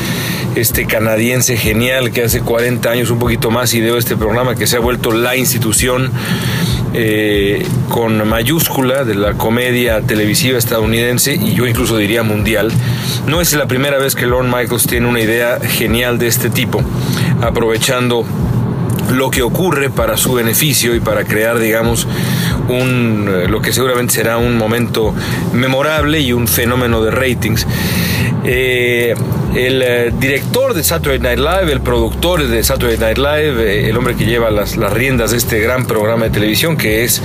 este 0.56 0.86
canadiense 0.86 1.56
genial 1.56 2.10
que 2.10 2.22
hace 2.22 2.40
40 2.40 2.90
años, 2.90 3.10
un 3.10 3.18
poquito 3.18 3.50
más, 3.50 3.74
ideó 3.74 3.98
este 3.98 4.16
programa 4.16 4.54
que 4.54 4.66
se 4.66 4.76
ha 4.76 4.80
vuelto 4.80 5.12
la 5.12 5.36
institución 5.36 6.10
eh, 6.96 7.66
con 7.88 8.26
mayúscula 8.28 9.04
de 9.04 9.16
la 9.16 9.32
comedia 9.32 10.00
televisiva 10.02 10.58
estadounidense 10.58 11.34
y 11.34 11.54
yo 11.54 11.66
incluso 11.66 11.96
diría 11.96 12.22
mundial. 12.22 12.70
No 13.26 13.40
es 13.40 13.52
la 13.54 13.66
primera 13.66 13.98
vez 13.98 14.14
que 14.14 14.26
Lorne 14.26 14.54
Michaels 14.54 14.86
tiene 14.86 15.08
una 15.08 15.20
idea 15.20 15.58
genial 15.60 16.18
de 16.18 16.28
este 16.28 16.50
tipo, 16.50 16.82
aprovechando 17.42 18.24
lo 19.12 19.30
que 19.30 19.42
ocurre 19.42 19.90
para 19.90 20.16
su 20.16 20.34
beneficio 20.34 20.94
y 20.94 21.00
para 21.00 21.25
crear, 21.25 21.58
digamos, 21.58 22.06
un, 22.68 23.28
eh, 23.28 23.49
lo 23.49 23.61
que 23.61 23.73
seguramente 23.73 24.14
será 24.14 24.38
un 24.38 24.56
momento 24.56 25.14
memorable 25.52 26.20
y 26.20 26.32
un 26.32 26.49
fenómeno 26.49 27.02
de 27.02 27.11
ratings. 27.11 27.66
Eh, 28.44 29.14
el 29.54 29.82
eh, 29.82 30.12
director 30.18 30.75
de 30.75 30.82
Saturday 30.82 31.18
Night 31.18 31.38
Live, 31.38 31.73
el 31.73 31.80
productor 31.80 32.46
de 32.46 32.62
Saturday 32.62 32.99
Night 32.99 33.18
Live, 33.18 33.88
el 33.88 33.96
hombre 33.96 34.14
que 34.16 34.26
lleva 34.26 34.50
las, 34.50 34.76
riendas 34.76 35.30
de 35.30 35.38
este 35.38 35.61
gran 35.61 35.87
programa 35.87 36.25
de 36.25 36.30
televisión 36.30 36.76
que 36.76 37.04
es 37.04 37.23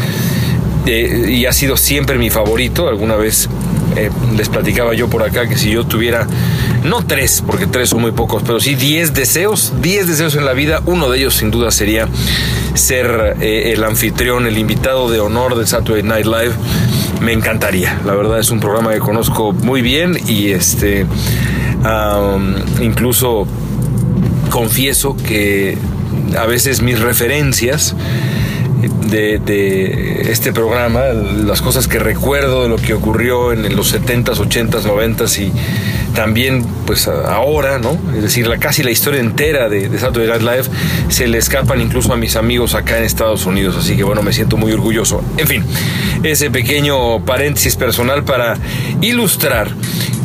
y 0.85 1.45
ha 1.45 1.53
sido 1.53 1.77
siempre 1.77 2.17
mi 2.17 2.31
favorito. 2.31 2.87
Alguna 2.87 3.15
vez 3.15 3.47
les 4.35 4.49
platicaba 4.49 4.93
yo 4.93 5.09
por 5.09 5.23
acá 5.23 5.47
que 5.47 5.57
si 5.57 5.71
yo 5.71 5.85
tuviera, 5.85 6.27
no 6.83 7.05
tres, 7.05 7.43
porque 7.45 7.67
tres 7.67 7.89
son 7.89 8.01
muy 8.01 8.11
pocos, 8.11 8.43
pero 8.43 8.59
sí 8.59 8.75
diez 8.75 9.13
deseos, 9.13 9.73
diez 9.81 10.07
deseos 10.07 10.35
en 10.35 10.45
la 10.45 10.53
vida, 10.53 10.81
uno 10.85 11.09
de 11.09 11.19
ellos 11.19 11.35
sin 11.35 11.51
duda 11.51 11.71
sería 11.71 12.07
ser 12.75 13.37
el 13.41 13.83
anfitrión, 13.83 14.45
el 14.45 14.57
invitado 14.57 15.09
de 15.09 15.19
honor 15.19 15.57
de 15.57 15.65
Saturday 15.67 16.03
Night 16.03 16.25
Live 16.25 16.53
me 17.21 17.33
encantaría. 17.33 17.99
La 18.05 18.13
verdad 18.15 18.39
es 18.39 18.49
un 18.49 18.59
programa 18.59 18.93
que 18.93 18.99
conozco 18.99 19.51
muy 19.51 19.81
bien 19.81 20.17
y 20.27 20.51
este 20.51 21.05
incluso 22.81 23.47
confieso 24.49 25.15
que 25.15 25.77
a 26.37 26.45
veces 26.45 26.81
mis 26.81 26.99
referencias 26.99 27.95
de, 29.09 30.25
este 30.29 30.53
programa, 30.53 31.05
las 31.05 31.61
cosas 31.61 31.87
que 31.87 31.99
recuerdo 31.99 32.63
de 32.63 32.69
lo 32.69 32.77
que 32.77 32.93
ocurrió 32.93 33.51
en 33.51 33.75
los 33.75 33.93
70s, 33.93 34.35
80s, 34.35 34.83
90s 34.83 35.39
y 35.39 35.51
también 36.13 36.65
pues 36.85 37.07
ahora, 37.07 37.79
¿no? 37.79 37.97
Es 38.15 38.21
decir, 38.21 38.47
la, 38.47 38.57
casi 38.57 38.83
la 38.83 38.91
historia 38.91 39.19
entera 39.19 39.69
de, 39.69 39.89
de 39.89 39.99
Saturday 39.99 40.27
Night 40.27 40.41
Live 40.41 40.77
se 41.09 41.27
le 41.27 41.37
escapan 41.37 41.81
incluso 41.81 42.13
a 42.13 42.17
mis 42.17 42.35
amigos 42.35 42.75
acá 42.75 42.97
en 42.97 43.03
Estados 43.03 43.45
Unidos, 43.45 43.75
así 43.77 43.95
que 43.95 44.03
bueno, 44.03 44.21
me 44.21 44.33
siento 44.33 44.57
muy 44.57 44.71
orgulloso. 44.71 45.23
En 45.37 45.47
fin, 45.47 45.63
ese 46.23 46.51
pequeño 46.51 47.23
paréntesis 47.25 47.75
personal 47.75 48.23
para 48.23 48.57
ilustrar 49.01 49.71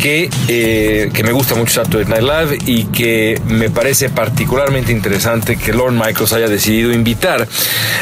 que, 0.05 0.29
eh, 0.49 1.11
que 1.15 1.25
me 1.25 1.33
gusta 1.33 1.55
mucho 1.55 1.83
Saturday 1.83 2.05
Night 2.05 2.23
Live 2.23 2.59
y 2.67 2.85
que 2.85 3.41
me 3.47 3.71
parece 3.71 4.11
particularmente 4.11 4.93
interesante 4.93 5.57
que 5.57 5.73
Lord 5.73 5.93
Michaels 5.93 6.35
haya 6.35 6.47
decidido 6.47 6.93
invitar 6.93 7.49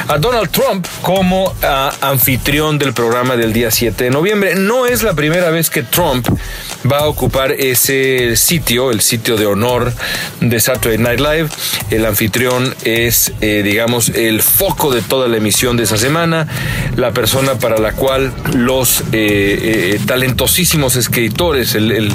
a 0.08 0.18
Donald 0.18 0.50
Trump 0.50 0.84
como 1.00 1.54
anfitrión 2.00 2.76
del 2.76 2.92
programa 2.92 3.36
del 3.36 3.52
día 3.52 3.70
7 3.70 4.02
de 4.02 4.10
noviembre. 4.10 4.56
No 4.56 4.86
es 4.86 5.04
la 5.04 5.14
primera 5.14 5.50
vez 5.50 5.70
que 5.70 5.84
Trump 5.84 6.26
va 6.90 6.98
a 6.98 7.06
ocupar 7.08 7.52
ese 7.52 8.36
sitio, 8.36 8.90
el 8.90 9.00
sitio 9.00 9.36
de 9.36 9.46
honor 9.46 9.92
de 10.40 10.60
Saturday 10.60 10.98
Night 10.98 11.20
Live. 11.20 11.48
El 11.90 12.06
anfitrión 12.06 12.74
es, 12.84 13.32
eh, 13.40 13.62
digamos, 13.62 14.08
el 14.10 14.42
foco 14.42 14.92
de 14.92 15.02
toda 15.02 15.28
la 15.28 15.36
emisión 15.36 15.76
de 15.76 15.84
esa 15.84 15.96
semana, 15.96 16.46
la 16.96 17.12
persona 17.12 17.54
para 17.54 17.78
la 17.78 17.92
cual 17.92 18.32
los 18.54 19.04
eh, 19.12 20.00
talentosísimos 20.06 20.96
escritores, 20.96 21.74
el, 21.74 21.92
el 21.92 22.12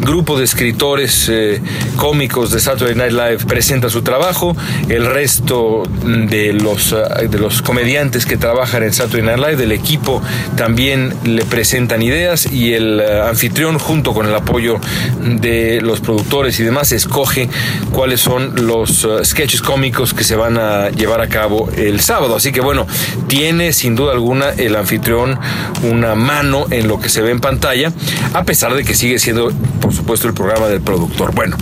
grupo 0.00 0.38
de 0.38 0.44
escritores 0.44 1.28
eh, 1.28 1.60
cómicos 1.96 2.50
de 2.50 2.60
Saturday 2.60 2.94
Night 2.94 3.12
Live 3.12 3.38
presenta 3.46 3.88
su 3.90 4.02
trabajo, 4.02 4.56
el 4.88 5.06
resto 5.06 5.82
de 6.04 6.52
los, 6.52 6.92
eh, 6.92 7.28
de 7.28 7.38
los 7.38 7.62
comediantes 7.62 8.26
que 8.26 8.36
trabajan 8.36 8.82
en 8.82 8.92
Saturday 8.92 9.22
Night 9.22 9.38
Live, 9.38 9.56
del 9.56 9.72
equipo, 9.72 10.22
también 10.56 11.14
le 11.24 11.44
presentan 11.44 12.02
ideas 12.02 12.46
y 12.50 12.74
el 12.74 13.00
eh, 13.00 13.20
anfitrión, 13.22 13.78
junto 13.78 14.12
con 14.12 14.26
el 14.26 14.34
apoyo 14.34 14.78
de 15.22 15.80
los 15.80 16.00
productores 16.00 16.58
y 16.60 16.62
demás, 16.62 16.92
escoge 16.92 17.48
cuáles 17.92 18.20
son 18.20 18.66
los 18.66 19.06
sketches 19.22 19.62
cómicos 19.62 20.14
que 20.14 20.24
se 20.24 20.36
van 20.36 20.58
a 20.58 20.90
llevar 20.90 21.20
a 21.20 21.28
cabo 21.28 21.68
el 21.76 22.00
sábado. 22.00 22.36
Así 22.36 22.52
que 22.52 22.60
bueno, 22.60 22.86
tiene 23.28 23.72
sin 23.72 23.94
duda 23.94 24.12
alguna 24.12 24.50
el 24.50 24.76
anfitrión 24.76 25.38
una 25.82 26.14
mano 26.14 26.66
en 26.70 26.88
lo 26.88 27.00
que 27.00 27.08
se 27.08 27.22
ve 27.22 27.30
en 27.30 27.40
pantalla, 27.40 27.92
a 28.32 28.44
pesar 28.44 28.74
de 28.74 28.84
que 28.84 28.94
sigue 28.94 29.18
siendo 29.18 29.52
por 29.84 29.92
supuesto, 29.92 30.26
el 30.28 30.32
programa 30.32 30.66
del 30.68 30.80
productor. 30.80 31.34
Bueno, 31.34 31.58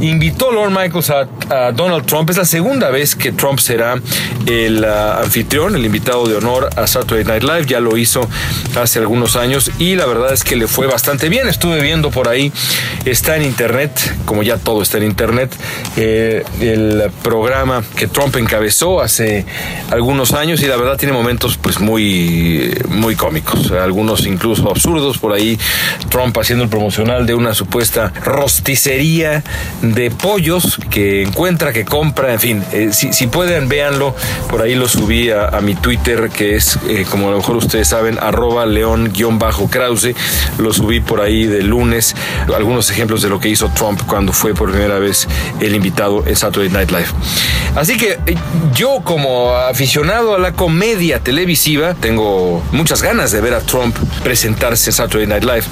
invitó 0.00 0.50
Lorne 0.50 0.84
Michaels 0.84 1.10
a, 1.10 1.72
Donald 1.72 2.06
Trump. 2.06 2.30
Es 2.30 2.38
la 2.38 2.46
segunda 2.46 2.88
vez 2.88 3.14
que 3.14 3.32
Trump 3.32 3.58
será 3.58 4.00
el 4.46 4.82
uh, 4.82 5.20
anfitrión, 5.22 5.76
el 5.76 5.84
invitado 5.84 6.26
de 6.26 6.36
honor 6.36 6.70
a 6.74 6.86
Saturday 6.86 7.24
Night 7.24 7.42
Live. 7.42 7.66
Ya 7.66 7.80
lo 7.80 7.98
hizo 7.98 8.26
hace 8.80 8.98
algunos 8.98 9.36
años 9.36 9.70
y 9.78 9.94
la 9.94 10.06
verdad 10.06 10.32
es 10.32 10.42
que 10.42 10.56
le 10.56 10.68
fue 10.68 10.86
bastante 10.86 11.28
bien. 11.28 11.48
Estuve 11.48 11.82
viendo 11.82 12.10
por 12.10 12.28
ahí, 12.28 12.50
está 13.04 13.36
en 13.36 13.42
internet, 13.42 13.90
como 14.24 14.42
ya 14.42 14.56
todo 14.56 14.80
está 14.80 14.96
en 14.96 15.04
internet, 15.04 15.54
eh, 15.98 16.44
el 16.60 17.10
programa 17.22 17.84
que 17.94 18.06
Trump 18.06 18.36
encabezó 18.36 19.02
hace 19.02 19.44
algunos 19.90 20.32
años 20.32 20.62
y 20.62 20.66
la 20.66 20.76
verdad 20.76 20.96
tiene 20.96 21.12
momentos 21.12 21.58
pues 21.58 21.78
muy, 21.78 22.74
muy 22.88 23.16
cómicos, 23.16 23.70
algunos 23.70 24.26
incluso 24.26 24.70
absurdos. 24.70 25.18
Por 25.18 25.34
ahí 25.34 25.58
Trump 26.08 26.36
haciendo 26.38 26.64
el 26.64 26.70
promocional 26.70 27.26
de 27.26 27.34
una 27.34 27.52
rosticería 28.24 29.42
de 29.82 30.10
pollos 30.10 30.78
que 30.90 31.22
encuentra, 31.22 31.72
que 31.72 31.84
compra, 31.84 32.32
en 32.32 32.40
fin, 32.40 32.64
eh, 32.72 32.90
si, 32.92 33.26
pueden, 33.26 33.68
véanlo. 33.68 34.14
Por 34.48 34.62
ahí 34.62 34.74
lo 34.74 34.88
subí 34.88 35.30
a, 35.30 35.60
mi 35.60 35.74
Twitter, 35.74 36.30
que 36.30 36.56
es, 36.56 36.78
eh, 36.88 37.04
como 37.10 37.28
a 37.28 37.30
lo 37.32 37.38
mejor 37.38 37.56
ustedes 37.56 37.88
saben, 37.88 38.18
arroba 38.20 38.66
león-krause. 38.66 40.14
Lo 40.58 40.72
subí 40.72 41.00
por 41.00 41.20
ahí 41.20 41.46
de 41.46 41.62
lunes. 41.62 42.14
Algunos 42.54 42.90
ejemplos 42.90 43.22
de 43.22 43.28
lo 43.28 43.40
que 43.40 43.48
hizo 43.48 43.68
Trump 43.70 44.00
cuando 44.06 44.32
fue 44.32 44.54
por 44.54 44.70
primera 44.70 44.98
vez 44.98 45.28
el 45.60 45.74
invitado 45.74 46.24
en 46.26 46.36
Saturday 46.36 46.70
Night 46.70 46.90
Live. 46.90 47.08
Así 47.74 47.96
que 47.96 48.18
eh, 48.26 48.36
yo 48.74 49.00
como 49.04 49.54
aficionado 49.54 50.34
a 50.34 50.38
la 50.38 50.52
comedia 50.52 51.20
televisiva 51.20 51.94
tengo 51.94 52.62
muchas 52.72 53.02
ganas 53.02 53.32
de 53.32 53.40
ver 53.40 53.54
a 53.54 53.60
Trump 53.60 53.96
presentarse 54.22 54.90
en 54.90 54.94
Saturday 54.94 55.26
Night 55.26 55.44
Live. 55.44 55.64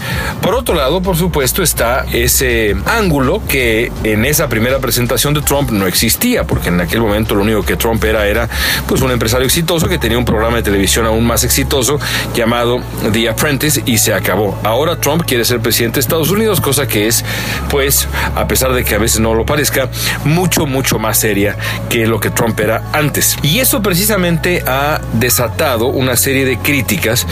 Por 0.42 0.54
otro 0.54 0.74
lado, 0.74 1.02
por 1.02 1.16
supuesto, 1.16 1.62
está 1.62 1.83
ese 2.12 2.76
ángulo 2.86 3.42
que 3.46 3.90
en 4.04 4.24
esa 4.24 4.48
primera 4.48 4.78
presentación 4.78 5.34
de 5.34 5.42
Trump 5.42 5.70
no 5.70 5.86
existía, 5.86 6.44
porque 6.44 6.68
en 6.68 6.80
aquel 6.80 7.00
momento 7.00 7.34
lo 7.34 7.42
único 7.42 7.62
que 7.62 7.76
Trump 7.76 8.02
era 8.04 8.26
era 8.26 8.48
pues 8.86 9.00
un 9.00 9.10
empresario 9.10 9.46
exitoso 9.46 9.88
que 9.88 9.98
tenía 9.98 10.18
un 10.18 10.24
programa 10.24 10.56
de 10.56 10.62
televisión 10.62 11.06
aún 11.06 11.24
más 11.26 11.44
exitoso 11.44 11.98
llamado 12.34 12.80
The 13.12 13.28
Apprentice 13.28 13.82
y 13.86 13.98
se 13.98 14.14
acabó. 14.14 14.58
Ahora 14.62 14.96
Trump 14.96 15.24
quiere 15.26 15.44
ser 15.44 15.60
presidente 15.60 15.96
de 15.96 16.00
Estados 16.00 16.30
Unidos, 16.30 16.60
cosa 16.60 16.86
que 16.86 17.06
es 17.06 17.24
pues 17.68 18.08
a 18.34 18.46
pesar 18.48 18.72
de 18.72 18.84
que 18.84 18.94
a 18.94 18.98
veces 18.98 19.20
no 19.20 19.34
lo 19.34 19.44
parezca, 19.44 19.88
mucho 20.24 20.66
mucho 20.66 20.98
más 20.98 21.18
seria 21.18 21.56
que 21.88 22.06
lo 22.06 22.20
que 22.20 22.30
Trump 22.30 22.58
era 22.60 22.82
antes. 22.92 23.36
Y 23.42 23.60
eso 23.60 23.82
precisamente 23.82 24.62
ha 24.66 25.00
desatado 25.14 25.86
una 25.86 26.16
serie 26.16 26.44
de 26.44 26.58
críticas 26.58 27.26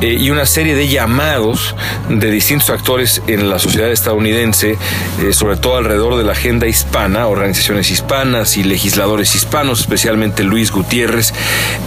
eh, 0.00 0.16
y 0.18 0.30
una 0.30 0.46
serie 0.46 0.74
de 0.74 0.88
llamados 0.88 1.74
de 2.08 2.30
distintos 2.30 2.70
actores 2.70 3.22
en 3.26 3.48
la 3.48 3.58
sociedad 3.58 3.89
estadounidense, 3.92 4.76
eh, 5.20 5.32
sobre 5.32 5.56
todo 5.56 5.76
alrededor 5.76 6.16
de 6.16 6.24
la 6.24 6.32
agenda 6.32 6.66
hispana, 6.66 7.26
organizaciones 7.26 7.90
hispanas 7.90 8.56
y 8.56 8.64
legisladores 8.64 9.34
hispanos, 9.34 9.80
especialmente 9.80 10.44
Luis 10.44 10.70
Gutiérrez, 10.70 11.32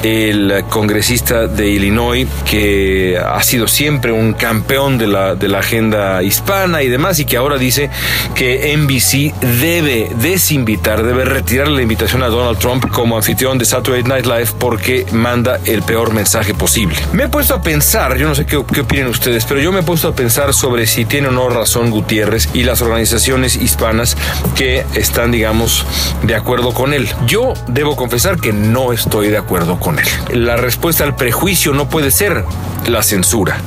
el 0.03 0.63
congresista 0.69 1.47
de 1.47 1.69
Illinois, 1.69 2.27
que 2.49 3.17
ha 3.17 3.41
sido 3.43 3.67
siempre 3.67 4.11
un 4.11 4.33
campeón 4.33 4.97
de 4.97 5.07
la, 5.07 5.35
de 5.35 5.47
la 5.47 5.59
agenda 5.59 6.21
hispana 6.23 6.83
y 6.83 6.89
demás, 6.89 7.19
y 7.19 7.25
que 7.25 7.37
ahora 7.37 7.57
dice 7.57 7.89
que 8.35 8.75
NBC 8.77 9.33
debe 9.61 10.09
desinvitar, 10.15 11.03
debe 11.03 11.25
retirar 11.25 11.67
la 11.67 11.81
invitación 11.81 12.23
a 12.23 12.27
Donald 12.27 12.57
Trump 12.57 12.89
como 12.91 13.17
anfitrión 13.17 13.57
de 13.57 13.65
Saturday 13.65 14.03
Night 14.03 14.25
Live 14.25 14.49
porque 14.59 15.05
manda 15.11 15.59
el 15.65 15.83
peor 15.83 16.13
mensaje 16.13 16.53
posible. 16.53 16.95
Me 17.11 17.23
he 17.23 17.27
puesto 17.27 17.55
a 17.55 17.61
pensar, 17.61 18.17
yo 18.17 18.27
no 18.27 18.35
sé 18.35 18.45
qué, 18.45 18.63
qué 18.73 18.81
opinen 18.81 19.07
ustedes, 19.07 19.45
pero 19.45 19.59
yo 19.59 19.71
me 19.71 19.79
he 19.79 19.83
puesto 19.83 20.07
a 20.07 20.15
pensar 20.15 20.53
sobre 20.53 20.85
si 20.85 21.05
tiene 21.05 21.27
o 21.27 21.31
no 21.31 21.49
razón 21.49 21.91
Gutiérrez 21.93 22.49
y 22.53 22.63
las 22.63 22.81
organizaciones 22.81 23.55
hispanas 23.55 24.17
que 24.55 24.85
están, 24.95 25.31
digamos, 25.31 25.85
de 26.23 26.35
acuerdo 26.35 26.73
con 26.73 26.93
él. 26.93 27.07
Yo 27.25 27.53
debo 27.67 27.95
confesar 27.95 28.39
que 28.39 28.51
no 28.51 28.91
estoy 28.91 29.29
de 29.29 29.37
acuerdo 29.37 29.79
con 29.79 29.99
él. 29.99 30.05
La 30.33 30.57
respuesta 30.57 31.03
al 31.03 31.15
prejuicio 31.15 31.73
no 31.73 31.87
puede 31.87 32.11
ser 32.11 32.43
la 32.87 33.01
censura. 33.01 33.57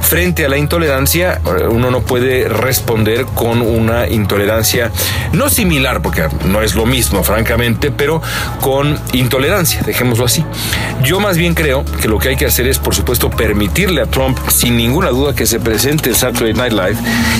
Frente 0.00 0.44
a 0.44 0.48
la 0.48 0.56
intolerancia, 0.58 1.40
uno 1.70 1.90
no 1.90 2.02
puede 2.02 2.48
responder 2.48 3.26
con 3.26 3.62
una 3.62 4.08
intolerancia 4.08 4.90
no 5.32 5.48
similar, 5.48 6.02
porque 6.02 6.28
no 6.44 6.62
es 6.62 6.74
lo 6.74 6.86
mismo, 6.86 7.24
francamente, 7.24 7.90
pero 7.90 8.22
con 8.60 8.98
intolerancia, 9.12 9.80
dejémoslo 9.84 10.26
así. 10.26 10.44
Yo 11.02 11.20
más 11.20 11.36
bien 11.36 11.54
creo 11.54 11.84
que 12.00 12.08
lo 12.08 12.18
que 12.18 12.30
hay 12.30 12.36
que 12.36 12.46
hacer 12.46 12.66
es, 12.68 12.78
por 12.78 12.94
supuesto, 12.94 13.30
permitirle 13.30 14.02
a 14.02 14.06
Trump, 14.06 14.38
sin 14.48 14.76
ninguna 14.76 15.08
duda, 15.08 15.34
que 15.34 15.46
se 15.46 15.58
presente 15.58 16.10
en 16.10 16.16
Saturday 16.16 16.54
Night 16.54 16.72
Live, 16.72 16.96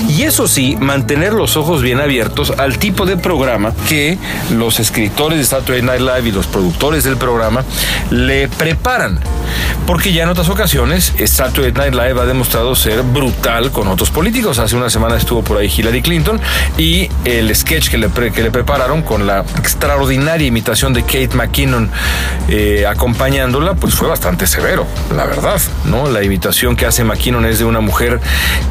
y 0.09 0.23
eso 0.25 0.47
sí, 0.47 0.75
mantener 0.79 1.33
los 1.33 1.55
ojos 1.55 1.81
bien 1.81 1.99
abiertos 1.99 2.51
al 2.57 2.79
tipo 2.79 3.05
de 3.05 3.15
programa 3.15 3.73
que 3.87 4.17
los 4.51 4.79
escritores 4.79 5.37
de 5.37 5.45
Saturday 5.45 5.81
Night 5.81 6.01
Live 6.01 6.29
y 6.29 6.31
los 6.31 6.47
productores 6.47 7.03
del 7.03 7.17
programa 7.17 7.63
le 8.09 8.47
preparan. 8.47 9.19
Porque 9.85 10.13
ya 10.13 10.23
en 10.23 10.29
otras 10.29 10.49
ocasiones 10.49 11.13
Saturday 11.25 11.71
Night 11.71 11.93
Live 11.93 12.19
ha 12.19 12.25
demostrado 12.25 12.75
ser 12.75 13.03
brutal 13.03 13.71
con 13.71 13.87
otros 13.87 14.09
políticos. 14.09 14.57
Hace 14.57 14.75
una 14.75 14.89
semana 14.89 15.15
estuvo 15.15 15.43
por 15.43 15.57
ahí 15.57 15.71
Hillary 15.75 16.01
Clinton 16.01 16.41
y 16.77 17.09
el 17.23 17.55
sketch 17.55 17.89
que 17.89 17.97
le, 17.97 18.09
que 18.09 18.41
le 18.41 18.51
prepararon 18.51 19.03
con 19.03 19.27
la 19.27 19.41
extraordinaria 19.59 20.47
imitación 20.47 20.93
de 20.93 21.03
Kate 21.03 21.35
McKinnon 21.35 21.91
eh, 22.49 22.85
acompañándola, 22.87 23.75
pues 23.75 23.93
fue 23.93 24.07
bastante 24.07 24.47
severo, 24.47 24.87
la 25.15 25.25
verdad, 25.25 25.61
¿no? 25.85 26.09
La 26.09 26.23
imitación 26.23 26.75
que 26.75 26.85
hace 26.85 27.03
McKinnon 27.03 27.45
es 27.45 27.59
de 27.59 27.65
una 27.65 27.79
mujer 27.79 28.19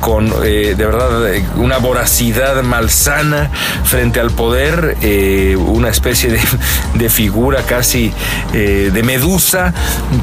con, 0.01 0.33
eh, 0.45 0.75
de 0.77 0.85
verdad, 0.85 1.25
una 1.57 1.79
voracidad 1.79 2.63
malsana 2.63 3.51
frente 3.85 4.21
al 4.21 4.31
poder, 4.31 4.97
eh, 5.03 5.57
una 5.57 5.89
especie 5.89 6.31
de, 6.95 7.09
figura 7.09 7.63
casi 7.63 8.13
de 8.53 9.03
medusa 9.03 9.75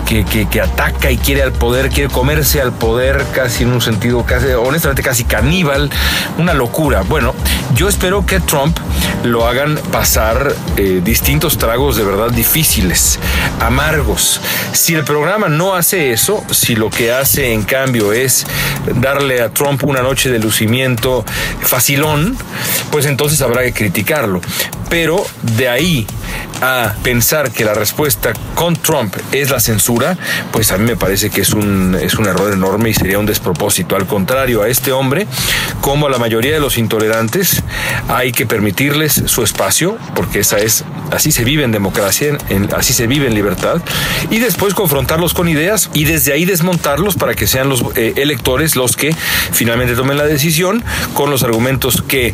que, 0.05 0.25
que, 0.25 0.47
que 0.49 0.61
ataca 0.61 1.11
y 1.11 1.17
quiere 1.17 1.43
al 1.43 1.51
poder, 1.51 1.89
quiere 1.89 2.09
comerse 2.09 2.59
al 2.59 2.73
poder 2.73 3.23
casi 3.33 3.63
en 3.63 3.71
un 3.71 3.81
sentido, 3.81 4.25
casi, 4.25 4.47
honestamente 4.47 5.03
casi 5.03 5.23
caníbal, 5.23 5.89
una 6.37 6.53
locura. 6.53 7.01
Bueno, 7.01 7.33
yo 7.75 7.87
espero 7.87 8.25
que 8.25 8.39
Trump 8.39 8.77
lo 9.23 9.47
hagan 9.47 9.75
pasar 9.91 10.55
eh, 10.77 11.01
distintos 11.03 11.57
tragos 11.57 11.95
de 11.95 12.03
verdad 12.03 12.31
difíciles, 12.31 13.19
amargos. 13.59 14.41
Si 14.73 14.95
el 14.95 15.03
programa 15.03 15.49
no 15.49 15.75
hace 15.75 16.11
eso, 16.11 16.43
si 16.51 16.75
lo 16.75 16.89
que 16.89 17.11
hace 17.11 17.53
en 17.53 17.63
cambio 17.63 18.13
es 18.13 18.45
darle 18.95 19.41
a 19.41 19.49
Trump 19.49 19.83
una 19.83 20.01
noche 20.01 20.31
de 20.31 20.39
lucimiento 20.39 21.10
facilón, 21.61 22.37
pues 22.91 23.05
entonces 23.05 23.41
habrá 23.41 23.63
que 23.63 23.73
criticarlo. 23.73 24.41
Pero 24.89 25.23
de 25.57 25.69
ahí 25.69 26.07
a 26.61 26.93
pensar 27.03 27.51
que 27.51 27.65
la 27.65 27.73
respuesta 27.73 28.33
con 28.55 28.75
Trump 28.75 29.15
es 29.31 29.49
la 29.49 29.59
censura, 29.59 30.17
pues 30.51 30.71
a 30.71 30.77
mí 30.77 30.85
me 30.85 30.95
parece 30.95 31.29
que 31.29 31.41
es 31.41 31.51
un, 31.53 31.97
es 31.99 32.15
un 32.15 32.27
error 32.27 32.53
enorme 32.53 32.89
y 32.89 32.93
sería 32.93 33.17
un 33.17 33.25
despropósito. 33.25 33.95
Al 33.95 34.05
contrario, 34.05 34.61
a 34.61 34.67
este 34.67 34.91
hombre, 34.91 35.27
como 35.81 36.07
a 36.07 36.09
la 36.09 36.19
mayoría 36.19 36.53
de 36.53 36.59
los 36.59 36.77
intolerantes, 36.77 37.63
hay 38.07 38.31
que 38.31 38.45
permitirles 38.45 39.23
su 39.25 39.43
espacio, 39.43 39.97
porque 40.15 40.39
esa 40.39 40.59
es, 40.59 40.83
así 41.11 41.31
se 41.31 41.43
vive 41.43 41.63
en 41.63 41.71
democracia, 41.71 42.37
así 42.75 42.93
se 42.93 43.07
vive 43.07 43.27
en 43.27 43.33
libertad, 43.33 43.81
y 44.29 44.39
después 44.39 44.73
confrontarlos 44.73 45.33
con 45.33 45.47
ideas 45.47 45.89
y 45.93 46.05
desde 46.05 46.33
ahí 46.33 46.45
desmontarlos 46.45 47.15
para 47.15 47.33
que 47.33 47.47
sean 47.47 47.69
los 47.69 47.83
eh, 47.95 48.13
electores 48.17 48.75
los 48.75 48.95
que 48.95 49.15
finalmente 49.51 49.95
tomen 49.95 50.17
la 50.17 50.25
decisión 50.25 50.83
con 51.13 51.29
los 51.29 51.43
argumentos 51.43 52.01
que 52.01 52.33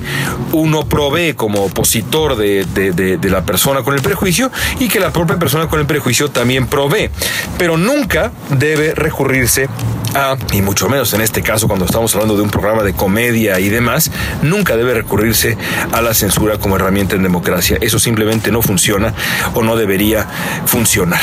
uno 0.51 0.87
provee 0.87 1.33
como 1.33 1.65
opositor 1.65 2.35
de, 2.35 2.65
de 2.65 3.29
la 3.29 3.43
persona 3.43 3.83
con 3.83 3.95
el 3.95 4.01
prejuicio 4.01 4.51
y 4.79 4.87
que 4.87 4.99
la 4.99 5.11
propia 5.11 5.37
persona 5.37 5.67
con 5.67 5.79
el 5.79 5.85
prejuicio 5.85 6.29
también 6.29 6.67
provee. 6.67 7.09
Pero 7.57 7.77
nunca 7.77 8.31
debe 8.49 8.93
recurrirse 8.93 9.67
a, 10.15 10.37
y 10.51 10.61
mucho 10.61 10.89
menos 10.89 11.13
en 11.13 11.21
este 11.21 11.41
caso 11.41 11.67
cuando 11.67 11.85
estamos 11.85 12.13
hablando 12.15 12.35
de 12.35 12.41
un 12.41 12.49
programa 12.49 12.83
de 12.83 12.93
comedia 12.93 13.59
y 13.59 13.69
demás, 13.69 14.11
nunca 14.41 14.77
debe 14.77 14.93
recurrirse 14.93 15.57
a 15.91 16.01
la 16.01 16.13
censura 16.13 16.57
como 16.57 16.75
herramienta 16.75 17.15
en 17.15 17.23
democracia. 17.23 17.77
Eso 17.81 17.99
simplemente 17.99 18.51
no 18.51 18.61
funciona 18.67 19.13
o 19.55 19.63
no 19.63 19.75
debería 19.77 20.27
funcionar. 20.65 21.21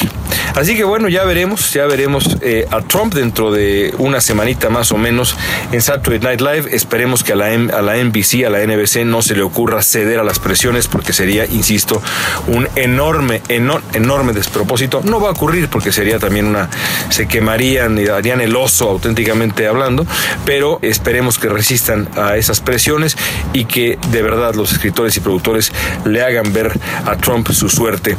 Así 0.54 0.76
que 0.76 0.84
bueno, 0.84 1.08
ya 1.08 1.24
veremos, 1.24 1.72
ya 1.72 1.84
veremos 1.86 2.38
eh, 2.40 2.68
a 2.70 2.80
Trump 2.80 3.12
dentro 3.12 3.50
de 3.50 3.92
una 3.98 4.20
semanita 4.20 4.70
más 4.70 4.92
o 4.92 4.96
menos 4.96 5.36
en 5.72 5.82
Saturday 5.82 6.20
Night 6.20 6.40
Live. 6.40 6.76
Esperemos 6.76 7.24
que 7.24 7.32
a 7.32 7.36
la, 7.36 7.46
a 7.46 7.82
la 7.82 7.96
NBC, 7.96 8.44
a 8.46 8.50
la 8.50 8.64
NBC 8.64 9.04
no 9.04 9.20
se 9.20 9.34
le 9.34 9.42
ocurra 9.42 9.82
ceder 9.82 10.20
a 10.20 10.22
las 10.22 10.38
presiones 10.38 10.86
porque 10.86 11.12
sería, 11.12 11.44
insisto, 11.44 12.00
un 12.46 12.68
enorme, 12.76 13.42
enorme 13.48 14.32
despropósito. 14.32 15.00
No 15.02 15.20
va 15.20 15.30
a 15.30 15.32
ocurrir 15.32 15.68
porque 15.68 15.90
sería 15.90 16.20
también 16.20 16.46
una, 16.46 16.70
se 17.08 17.26
quemarían 17.26 17.98
y 17.98 18.04
darían 18.04 18.40
el 18.40 18.54
oso 18.54 18.88
auténticamente 18.88 19.66
hablando, 19.66 20.06
pero 20.44 20.78
esperemos 20.82 21.36
que 21.36 21.48
resistan 21.48 22.08
a 22.16 22.36
esas 22.36 22.60
presiones 22.60 23.16
y 23.52 23.64
que 23.64 23.98
de 24.12 24.22
verdad 24.22 24.54
los 24.54 24.70
escritores 24.70 25.16
y 25.16 25.20
productores 25.20 25.72
le 26.04 26.22
hagan 26.22 26.52
ver 26.52 26.78
a 27.06 27.16
Trump 27.16 27.50
su 27.50 27.68
suerte 27.68 28.16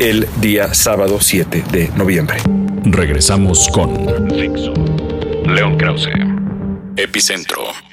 el 0.00 0.28
día 0.40 0.74
sábado 0.74 1.18
7 1.20 1.61
de 1.70 1.88
noviembre. 1.96 2.38
Regresamos 2.84 3.68
con 3.68 3.92
León 5.46 5.76
Krause, 5.76 6.10
Epicentro. 6.96 7.91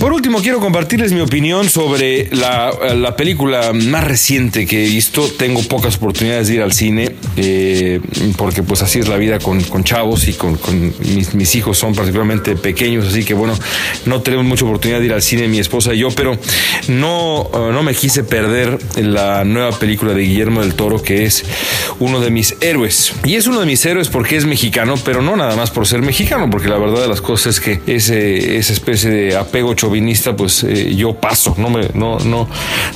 Por 0.00 0.14
último, 0.14 0.40
quiero 0.40 0.60
compartirles 0.60 1.12
mi 1.12 1.20
opinión 1.20 1.68
sobre 1.68 2.34
la, 2.34 2.72
la 2.94 3.16
película 3.16 3.74
más 3.74 4.02
reciente 4.02 4.66
que 4.66 4.86
he 4.86 4.88
visto. 4.88 5.28
Tengo 5.28 5.62
pocas 5.62 5.96
oportunidades 5.96 6.48
de 6.48 6.54
ir 6.54 6.62
al 6.62 6.72
cine, 6.72 7.16
eh, 7.36 8.00
porque 8.38 8.62
pues 8.62 8.80
así 8.80 8.98
es 8.98 9.08
la 9.08 9.18
vida 9.18 9.38
con, 9.38 9.62
con 9.64 9.84
chavos 9.84 10.26
y 10.26 10.32
con, 10.32 10.58
mis, 11.14 11.34
mis, 11.34 11.54
hijos 11.54 11.76
son 11.76 11.94
particularmente 11.94 12.56
pequeños, 12.56 13.06
así 13.08 13.24
que 13.24 13.34
bueno, 13.34 13.52
no 14.06 14.22
tenemos 14.22 14.46
mucha 14.46 14.64
oportunidad 14.64 15.00
de 15.00 15.06
ir 15.06 15.12
al 15.12 15.20
cine 15.20 15.48
mi 15.48 15.58
esposa 15.58 15.92
y 15.92 15.98
yo, 15.98 16.08
pero 16.12 16.38
no, 16.88 17.50
no 17.52 17.82
me 17.82 17.94
quise 17.94 18.24
perder 18.24 18.78
la 18.96 19.44
nueva 19.44 19.78
película 19.78 20.14
de 20.14 20.22
Guillermo 20.22 20.62
del 20.62 20.74
Toro, 20.74 21.02
que 21.02 21.26
es 21.26 21.44
uno 21.98 22.20
de 22.20 22.30
mis 22.30 22.56
héroes. 22.62 23.12
Y 23.24 23.34
es 23.34 23.46
uno 23.46 23.60
de 23.60 23.66
mis 23.66 23.84
héroes 23.84 24.08
porque 24.08 24.36
es 24.36 24.46
mexicano, 24.46 24.94
pero 25.04 25.20
no 25.20 25.36
nada 25.36 25.56
más 25.56 25.70
por 25.70 25.86
ser 25.86 26.00
mexicano, 26.00 26.48
porque 26.50 26.68
la 26.68 26.78
verdad 26.78 27.02
de 27.02 27.08
las 27.08 27.20
cosas 27.20 27.56
es 27.56 27.60
que 27.60 27.80
ese, 27.86 28.56
esa 28.56 28.72
especie 28.72 29.10
de 29.10 29.36
apego 29.36 29.74
chauvinista, 29.90 30.36
pues 30.36 30.62
eh, 30.62 30.94
yo 30.94 31.14
paso, 31.14 31.54
no, 31.58 31.68
me, 31.68 31.88
no, 31.94 32.18
no, 32.20 32.48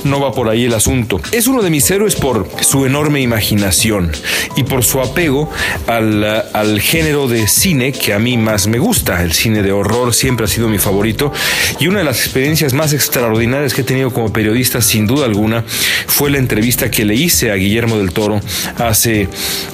no 0.05 0.19
va 0.21 0.31
por 0.31 0.47
ahí 0.47 0.63
el 0.65 0.73
asunto. 0.73 1.19
Es 1.33 1.47
uno 1.47 1.61
de 1.61 1.69
mis 1.69 1.89
héroes 1.91 2.15
por 2.15 2.47
su 2.61 2.85
enorme 2.85 3.21
imaginación 3.21 4.11
y 4.55 4.63
por 4.63 4.83
su 4.85 5.01
apego 5.01 5.49
al, 5.87 6.23
al 6.23 6.79
género 6.79 7.27
de 7.27 7.47
cine 7.47 7.91
que 7.91 8.13
a 8.13 8.19
mí 8.19 8.37
más 8.37 8.67
me 8.67 8.79
gusta. 8.79 9.21
El 9.23 9.33
cine 9.33 9.61
de 9.61 9.73
horror 9.73 10.13
siempre 10.13 10.45
ha 10.45 10.47
sido 10.47 10.69
mi 10.69 10.77
favorito 10.77 11.33
y 11.79 11.87
una 11.87 11.99
de 11.99 12.05
las 12.05 12.19
experiencias 12.19 12.73
más 12.73 12.93
extraordinarias 12.93 13.73
que 13.73 13.81
he 13.81 13.85
tenido 13.85 14.11
como 14.11 14.31
periodista, 14.31 14.81
sin 14.81 15.05
duda 15.05 15.25
alguna, 15.25 15.65
fue 16.07 16.29
la 16.29 16.37
entrevista 16.37 16.89
que 16.89 17.03
le 17.03 17.15
hice 17.15 17.51
a 17.51 17.55
Guillermo 17.55 17.97
del 17.97 18.11
Toro 18.11 18.39
hace, 18.77 19.27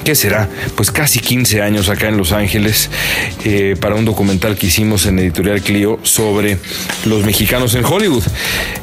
¿qué 0.04 0.16
será? 0.16 0.48
Pues 0.74 0.90
casi 0.90 1.20
15 1.20 1.62
años 1.62 1.88
acá 1.88 2.08
en 2.08 2.16
Los 2.16 2.32
Ángeles 2.32 2.90
eh, 3.44 3.76
para 3.80 3.94
un 3.94 4.04
documental 4.04 4.56
que 4.56 4.66
hicimos 4.66 5.06
en 5.06 5.20
Editorial 5.20 5.62
Clio 5.62 6.00
sobre 6.02 6.58
los 7.12 7.24
mexicanos 7.24 7.74
en 7.74 7.84
Hollywood. 7.84 8.24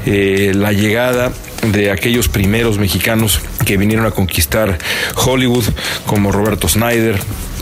Eh, 0.06 0.54
la 0.56 0.72
llegada 0.72 1.32
de 1.72 1.92
aquellos 1.92 2.30
primeros 2.30 2.78
mexicanos 2.80 3.42
que 3.66 3.78
vinieron 3.78 4.06
a 4.06 4.12
conquistar 4.12 4.78
Hollywood, 5.16 5.66
como 6.06 6.32
Roberto 6.32 6.68
Snyder, 6.68 7.20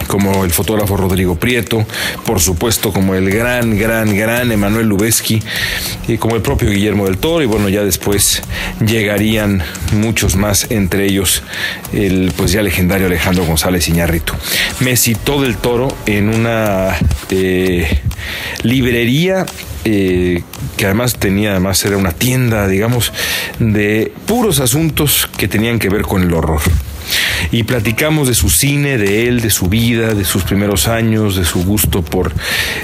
como 0.08 0.46
el 0.46 0.52
fotógrafo 0.52 0.96
Rodrigo 0.96 1.36
Prieto, 1.36 1.86
por 2.26 2.40
supuesto 2.40 2.94
como 2.94 3.16
el 3.16 3.30
gran, 3.30 3.78
gran, 3.78 4.16
gran 4.16 4.52
Emanuel 4.52 4.88
Lubezki 4.88 5.42
y 6.08 6.18
como 6.18 6.36
el 6.36 6.42
propio 6.42 6.70
Guillermo 6.70 7.06
del 7.06 7.18
Toro 7.18 7.44
y 7.44 7.46
bueno, 7.46 7.70
ya 7.70 7.84
después 7.84 8.42
llegarían 8.86 9.64
muchos 9.94 10.36
más, 10.36 10.68
entre 10.70 11.06
ellos 11.06 11.44
el 11.94 12.32
pues 12.38 12.52
ya 12.52 12.62
legendario 12.62 13.08
Alejandro 13.08 13.46
González 13.46 13.88
Iñárritu. 13.90 14.34
Me 14.80 14.96
citó 14.96 15.42
del 15.42 15.58
Toro 15.58 15.90
en 16.06 16.30
una 16.30 16.96
eh, 17.30 18.02
librería 18.64 19.46
eh, 19.86 20.44
que 20.76 20.86
además 20.86 21.16
tenía, 21.16 21.52
además 21.52 21.84
era 21.86 21.98
una 21.98 22.12
tienda, 22.12 22.68
digamos, 22.68 23.14
de 23.60 24.12
puros 24.26 24.60
asuntos 24.60 25.30
que 25.38 25.48
tenían 25.48 25.80
que 25.80 25.90
ver 25.90 26.02
con 26.02 26.24
el 26.24 26.34
horror 26.34 26.62
y 27.52 27.64
platicamos 27.64 28.28
de 28.28 28.36
su 28.36 28.50
cine, 28.50 28.98
de 28.98 29.28
él, 29.28 29.42
de 29.42 29.50
su 29.50 29.68
vida, 29.68 30.14
de 30.14 30.26
sus 30.26 30.44
primeros 30.44 30.88
años, 30.88 31.36
de 31.36 31.46
su 31.46 31.64
gusto 31.64 32.02
por 32.02 32.34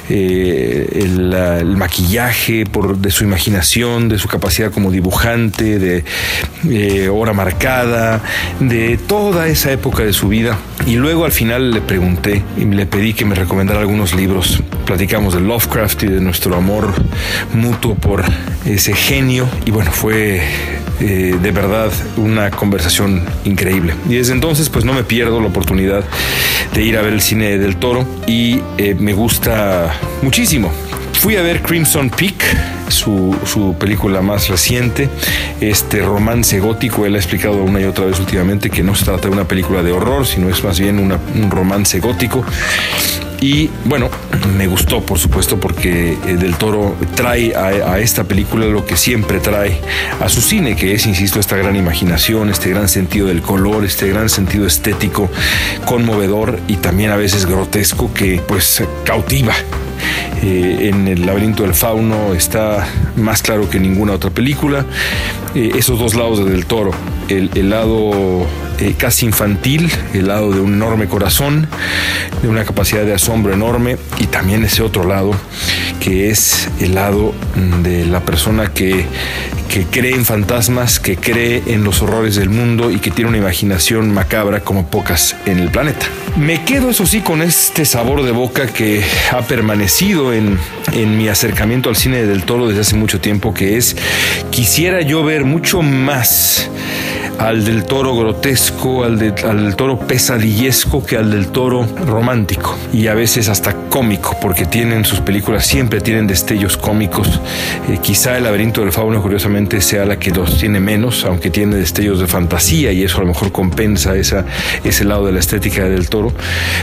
eh, 0.09 0.87
el, 1.01 1.75
maquillaje, 1.75 2.65
por, 2.65 2.97
de 2.97 3.11
su 3.11 3.23
imaginación, 3.23 4.09
de 4.09 4.19
su 4.19 4.27
capacidad 4.27 4.71
como 4.71 4.91
dibujante, 4.91 5.79
de 5.79 6.03
eh, 6.69 7.09
hora 7.09 7.33
marcada, 7.33 8.21
de 8.59 8.97
toda 8.97 9.47
esa 9.47 9.71
época 9.71 10.03
de 10.03 10.13
su 10.13 10.29
vida. 10.29 10.57
Y 10.85 10.95
luego 10.95 11.25
al 11.25 11.31
final 11.31 11.71
le 11.71 11.81
pregunté 11.81 12.43
y 12.57 12.65
le 12.65 12.85
pedí 12.85 13.13
que 13.13 13.25
me 13.25 13.35
recomendara 13.35 13.79
algunos 13.79 14.13
libros. 14.13 14.61
Platicamos 14.85 15.33
de 15.33 15.41
Lovecraft 15.41 16.03
y 16.03 16.07
de 16.07 16.21
nuestro 16.21 16.55
amor 16.55 16.93
mutuo 17.53 17.95
por 17.95 18.23
ese 18.65 18.93
genio. 18.93 19.47
Y 19.65 19.71
bueno, 19.71 19.91
fue 19.91 20.41
eh, 20.99 21.35
de 21.41 21.51
verdad 21.51 21.91
una 22.17 22.51
conversación 22.51 23.23
increíble. 23.45 23.93
Y 24.07 24.15
desde 24.15 24.33
entonces 24.33 24.69
pues 24.69 24.85
no 24.85 24.93
me 24.93 25.03
pierdo 25.03 25.41
la 25.41 25.47
oportunidad 25.47 26.03
de 26.73 26.83
ir 26.83 26.97
a 26.97 27.01
ver 27.01 27.13
el 27.13 27.21
cine 27.21 27.57
del 27.57 27.77
toro 27.77 28.05
y 28.27 28.61
eh, 28.77 28.95
me 28.97 29.13
gusta 29.13 29.93
muchísimo. 30.21 30.71
Fui 31.13 31.37
a 31.37 31.41
ver 31.41 31.61
Crimson 31.61 32.09
Peak, 32.09 32.43
su, 32.89 33.35
su, 33.45 33.75
película 33.79 34.21
más 34.21 34.49
reciente, 34.49 35.07
este 35.61 36.01
romance 36.01 36.59
gótico. 36.59 37.05
Él 37.05 37.15
ha 37.15 37.17
explicado 37.17 37.63
una 37.63 37.79
y 37.79 37.85
otra 37.85 38.05
vez 38.05 38.19
últimamente 38.19 38.69
que 38.69 38.83
no 38.83 38.93
se 38.93 39.05
trata 39.05 39.29
de 39.29 39.33
una 39.33 39.47
película 39.47 39.83
de 39.83 39.93
horror, 39.93 40.25
sino 40.25 40.49
es 40.49 40.63
más 40.63 40.79
bien 40.79 40.99
una, 40.99 41.17
un 41.35 41.49
romance 41.49 41.99
gótico. 41.99 42.43
Y 43.43 43.69
bueno, 43.83 44.09
me 44.55 44.67
gustó, 44.67 45.01
por 45.01 45.19
supuesto, 45.19 45.59
porque 45.59 46.13
eh, 46.13 46.37
Del 46.37 46.55
Toro 46.55 46.95
trae 47.13 47.53
a, 47.53 47.99
esta 47.99 48.23
película 48.23 48.67
lo 48.67 48.85
que 48.85 48.95
siempre 48.95 49.41
trae 49.41 49.81
a 50.21 50.29
su 50.29 50.39
cine, 50.39 50.77
que 50.77 50.93
es, 50.93 51.05
insisto, 51.05 51.41
esta 51.41 51.57
gran 51.57 51.75
imaginación, 51.75 52.49
este 52.49 52.69
gran 52.69 52.87
sentido 52.87 53.27
del 53.27 53.41
color, 53.41 53.83
este 53.83 54.07
gran 54.07 54.29
sentido 54.29 54.65
estético, 54.65 55.29
conmovedor 55.85 56.57
y 56.69 56.77
también 56.77 57.11
a 57.11 57.17
veces 57.17 57.45
grotesco 57.45 58.13
que 58.13 58.41
pues 58.47 58.81
cautiva 59.03 59.53
eh, 60.41 60.87
en 60.87 61.09
el 61.09 61.25
laberinto 61.25 61.63
del 61.63 61.73
fauno 61.73 62.33
está 62.33 62.87
más 63.17 63.41
claro 63.41 63.69
que 63.69 63.77
ninguna 63.77 64.13
otra 64.13 64.29
película. 64.29 64.85
Eh, 65.53 65.71
esos 65.75 65.99
dos 65.99 66.15
lados 66.15 66.45
de 66.45 66.49
del 66.49 66.65
toro, 66.65 66.91
el 67.27 67.69
lado 67.69 68.47
eh, 68.79 68.95
casi 68.97 69.25
infantil, 69.25 69.91
el 70.13 70.27
lado 70.27 70.51
de 70.51 70.59
un 70.59 70.73
enorme 70.73 71.07
corazón, 71.07 71.67
de 72.41 72.47
una 72.47 72.63
capacidad 72.65 73.03
de 73.03 73.13
asombro 73.13 73.53
enorme, 73.53 73.97
y 74.19 74.27
también 74.27 74.63
ese 74.63 74.81
otro 74.83 75.07
lado 75.07 75.33
que 75.99 76.29
es 76.29 76.67
el 76.81 76.95
lado 76.95 77.33
de 77.81 78.05
la 78.05 78.19
persona 78.19 78.73
que, 78.73 79.05
que 79.69 79.85
cree 79.85 80.13
en 80.13 80.25
fantasmas, 80.25 80.99
que 80.99 81.15
cree 81.15 81.63
en 81.67 81.85
los 81.85 82.01
horrores 82.01 82.35
del 82.35 82.49
mundo 82.49 82.91
y 82.91 82.99
que 82.99 83.09
tiene 83.09 83.29
una 83.29 83.37
imaginación 83.37 84.13
macabra 84.13 84.59
como 84.59 84.87
pocas 84.87 85.35
en 85.45 85.59
el 85.59 85.71
planeta. 85.71 86.05
Me 86.35 86.65
quedo 86.65 86.89
eso 86.89 87.05
sí 87.05 87.21
con 87.21 87.41
este 87.41 87.85
sabor 87.85 88.23
de 88.23 88.31
boca 88.31 88.67
que 88.67 89.01
ha 89.31 89.41
permanecido 89.43 90.33
en, 90.33 90.59
en 90.91 91.17
mi 91.17 91.29
acercamiento 91.29 91.89
al 91.89 91.95
cine 91.95 92.25
del 92.25 92.43
toro 92.43 92.67
desde 92.67 92.81
hace 92.81 92.95
mucho 92.95 93.21
tiempo, 93.21 93.53
que 93.53 93.77
es 93.77 93.95
quisiera 94.49 95.01
yo 95.01 95.23
ver 95.23 95.45
mucho 95.45 95.81
más 95.81 96.69
al 97.39 97.65
del 97.65 97.83
toro 97.83 98.15
grotesco, 98.15 99.03
al, 99.03 99.19
de, 99.19 99.33
al, 99.43 99.65
del 99.65 99.75
toro 99.75 99.99
pesadillesco 99.99 101.05
que 101.05 101.17
al 101.17 101.31
del 101.31 101.47
toro 101.47 101.85
romántico 102.05 102.77
y 102.93 103.07
a 103.07 103.13
veces 103.13 103.49
hasta 103.49 103.73
cómico, 103.89 104.37
porque 104.41 104.65
tienen 104.65 105.05
sus 105.05 105.19
películas 105.19 105.65
siempre 105.65 106.01
tienen 106.01 106.27
destellos 106.27 106.77
cómicos. 106.77 107.39
Eh, 107.89 107.99
quizá 108.01 108.37
el 108.37 108.45
laberinto 108.45 108.81
del 108.81 108.91
fauno 108.91 109.21
curiosamente 109.21 109.81
sea 109.81 110.05
la 110.05 110.17
que 110.17 110.31
los 110.31 110.57
tiene 110.57 110.79
menos, 110.79 111.25
aunque 111.25 111.49
tiene 111.49 111.75
destellos 111.75 112.19
de 112.19 112.27
fantasía 112.27 112.91
y 112.91 113.03
eso 113.03 113.17
a 113.17 113.21
lo 113.21 113.27
mejor 113.27 113.51
compensa 113.51 114.15
esa, 114.15 114.45
ese 114.83 115.03
lado 115.03 115.25
de 115.25 115.33
la 115.33 115.39
estética 115.39 115.83
del 115.83 116.09
toro. 116.09 116.31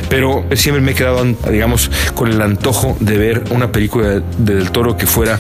Pero 0.09 0.45
siempre 0.55 0.83
me 0.83 0.93
he 0.93 0.95
quedado, 0.95 1.25
digamos, 1.51 1.91
con 2.15 2.31
el 2.31 2.41
antojo 2.43 2.97
de 3.01 3.17
ver 3.17 3.45
una 3.51 3.73
película 3.73 4.21
de 4.39 4.61
del 4.61 4.71
toro 4.71 4.97
que 4.97 5.07
fuera 5.07 5.39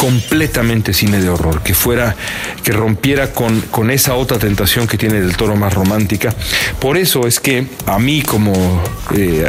completamente 0.00 0.94
cine 0.94 1.20
de 1.20 1.28
horror, 1.28 1.62
que 1.62 1.74
fuera, 1.74 2.16
que 2.64 2.72
rompiera 2.72 3.34
con, 3.34 3.60
con 3.60 3.90
esa 3.90 4.14
otra 4.14 4.38
tentación 4.38 4.86
que 4.86 4.96
tiene 4.96 5.20
del 5.20 5.36
toro 5.36 5.56
más 5.56 5.74
romántica. 5.74 6.34
Por 6.80 6.96
eso 6.96 7.26
es 7.26 7.38
que 7.38 7.66
a 7.84 7.98
mí 7.98 8.22
como 8.22 8.82
eh, 9.14 9.46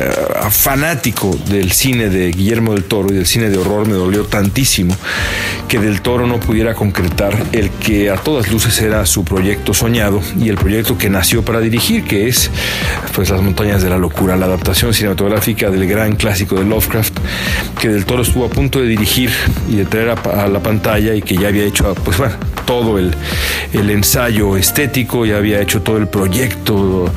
fanático 0.50 1.34
del 1.48 1.72
cine 1.72 2.10
de 2.10 2.32
Guillermo 2.32 2.74
del 2.74 2.84
Toro 2.84 3.14
y 3.14 3.16
del 3.16 3.28
cine 3.28 3.50
de 3.50 3.58
horror 3.58 3.88
me 3.88 3.94
dolió 3.94 4.26
tantísimo 4.26 4.94
que 5.70 5.80
del 5.80 6.02
Toro 6.02 6.28
no 6.28 6.38
pudiera 6.42 6.74
concretar 6.74 7.34
el 7.54 7.70
que 7.70 8.10
a 8.10 8.16
todas 8.16 8.52
luces 8.52 8.82
era 8.82 9.06
su 9.06 9.24
proyecto 9.24 9.74
soñado 9.74 10.22
y 10.38 10.50
el 10.50 10.58
proyecto 10.58 10.98
que 10.98 11.10
nació 11.10 11.46
para 11.46 11.62
dirigir, 11.62 12.04
que 12.04 12.28
es 12.28 12.52
pues 13.16 13.30
las 13.30 13.42
montañas 13.42 13.82
de 13.82 13.90
la 13.90 13.98
locura, 13.98 14.36
la 14.36 14.48
adaptación 14.48 14.94
cinematográfica 14.94 15.70
del 15.70 15.88
gran 15.88 16.18
clásico 16.18 16.56
de 16.56 16.66
Lovecraft, 16.66 17.18
que 17.80 17.88
del 17.88 18.06
Toro 18.06 18.24
estuvo 18.24 18.46
a 18.46 18.50
punto 18.50 18.82
de 18.82 18.88
dirigir 18.88 19.32
y 19.70 19.78
de 19.78 19.86
traer 19.86 20.10
a, 20.10 20.41
a 20.44 20.48
la 20.48 20.60
pantalla 20.60 21.14
y 21.16 21.22
que 21.22 21.36
ya 21.36 21.48
había 21.48 21.64
hecho 21.64 21.94
pues 22.04 22.18
bueno, 22.18 22.36
todo 22.66 22.98
el, 22.98 23.14
el 23.74 23.90
ensayo 23.90 24.58
estético, 24.58 25.26
ya 25.26 25.38
había 25.38 25.62
hecho 25.62 25.82
todo 25.82 25.98
el 25.98 26.08
proyecto 26.08 27.12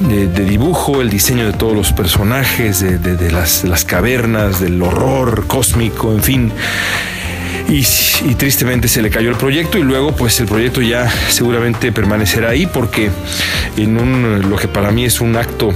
de, 0.00 0.26
dibujo, 0.44 1.00
el 1.00 1.10
diseño 1.10 1.46
de 1.46 1.52
todos 1.52 1.74
los 1.74 1.92
personajes, 1.92 2.80
de, 2.80 3.32
las, 3.32 3.64
las 3.64 3.84
cavernas, 3.84 4.60
del 4.60 4.80
horror 4.82 5.46
cósmico, 5.46 6.12
en 6.12 6.22
fin. 6.22 6.52
Y, 7.68 7.82
tristemente 8.34 8.88
se 8.88 9.02
le 9.02 9.10
cayó 9.10 9.30
el 9.30 9.36
proyecto 9.36 9.78
y 9.78 9.82
luego 9.82 10.12
pues 10.12 10.40
el 10.40 10.46
proyecto 10.46 10.80
ya 10.80 11.10
seguramente 11.28 11.92
permanecerá 11.92 12.50
ahí 12.50 12.66
porque 12.66 13.10
en 13.76 14.48
lo 14.48 14.56
que 14.56 14.68
para 14.68 14.90
mí 14.90 15.04
es 15.04 15.20
un 15.20 15.36
acto 15.36 15.72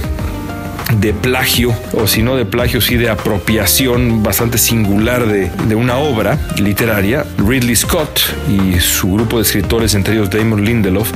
de 0.99 1.13
plagio, 1.13 1.73
o 1.93 2.07
si 2.07 2.21
no 2.21 2.35
de 2.35 2.45
plagio, 2.45 2.81
sí 2.81 2.95
de 2.95 3.09
apropiación 3.09 4.23
bastante 4.23 4.57
singular 4.57 5.25
de, 5.27 5.49
de 5.67 5.75
una 5.75 5.97
obra 5.97 6.39
literaria, 6.57 7.25
Ridley 7.37 7.75
Scott 7.75 8.19
y 8.49 8.79
su 8.79 9.13
grupo 9.13 9.37
de 9.37 9.43
escritores, 9.43 9.93
entre 9.95 10.15
ellos 10.15 10.29
Damon 10.29 10.63
Lindelof, 10.63 11.11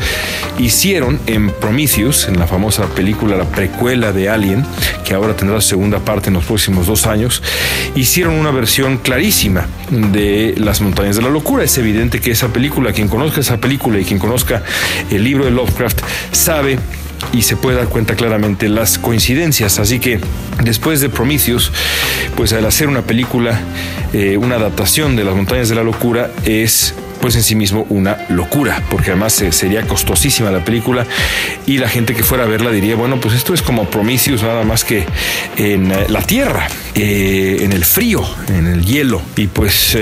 hicieron 0.58 1.20
en 1.28 1.50
Prometheus, 1.52 2.28
en 2.28 2.40
la 2.40 2.48
famosa 2.48 2.86
película, 2.88 3.38
la 3.38 3.46
precuela 3.46 4.12
de 4.12 4.30
Alien, 4.30 4.66
que 5.06 5.14
ahora 5.14 5.36
tendrá 5.36 5.62
su 5.62 5.70
segunda 5.70 6.00
parte 6.00 6.30
en 6.30 6.36
los 6.36 6.46
próximos 6.46 6.88
dos 6.88 7.06
años, 7.06 7.44
hicieron 7.96 8.34
una 8.34 8.52
versión 8.52 8.98
clarísima 8.98 9.66
de 9.90 10.56
Las 10.58 10.82
Montañas 10.82 11.16
de 11.16 11.22
la 11.22 11.30
Locura. 11.30 11.64
Es 11.64 11.78
evidente 11.78 12.20
que 12.20 12.32
esa 12.32 12.50
película, 12.50 12.94
quien 12.94 13.08
conozca 13.08 13.42
esa 13.42 13.58
película 13.58 14.00
y 14.00 14.06
quien 14.06 14.20
conozca 14.20 14.64
el 15.10 15.24
libro 15.24 15.46
de 15.46 15.52
Lovecraft, 15.52 16.02
sabe 16.32 16.78
y 17.34 17.42
se 17.44 17.56
puede 17.56 17.78
dar 17.78 17.88
cuenta 17.88 18.16
claramente 18.16 18.70
las 18.70 18.98
coincidencias. 18.98 19.80
Así 19.80 20.00
que 20.00 20.20
después 20.64 21.02
de 21.02 21.10
Prometheus, 21.10 21.72
pues 22.36 22.54
al 22.54 22.66
hacer 22.66 22.88
una 22.88 23.02
película, 23.02 23.60
eh, 24.14 24.38
una 24.38 24.56
adaptación 24.56 25.16
de 25.16 25.24
Las 25.24 25.36
Montañas 25.36 25.70
de 25.70 25.76
la 25.76 25.84
Locura 25.84 26.32
es 26.46 26.94
pues 27.22 27.36
en 27.36 27.44
sí 27.44 27.56
mismo 27.56 27.86
una 27.90 28.26
locura, 28.30 28.82
porque 28.90 29.12
además 29.12 29.42
eh, 29.42 29.52
sería 29.52 29.86
costosísima 29.86 30.52
la 30.52 30.64
película 30.64 31.06
y 31.66 31.78
la 31.78 31.90
gente 31.90 32.14
que 32.14 32.24
fuera 32.24 32.44
a 32.44 32.48
verla 32.48 32.72
diría, 32.72 32.96
bueno, 32.96 33.20
pues 33.20 33.34
esto 33.34 33.54
es 33.54 33.62
como 33.62 33.90
Prometheus, 33.90 34.44
nada 34.44 34.64
más 34.64 34.84
que 34.84 35.06
en 35.58 35.92
eh, 35.92 36.06
la 36.10 36.22
Tierra, 36.22 36.68
eh, 36.96 37.60
en 37.62 37.74
el 37.74 37.86
frío, 37.86 38.24
en 38.50 38.68
el 38.68 38.86
hielo. 38.86 39.22
Y 39.36 39.48
pues 39.48 39.98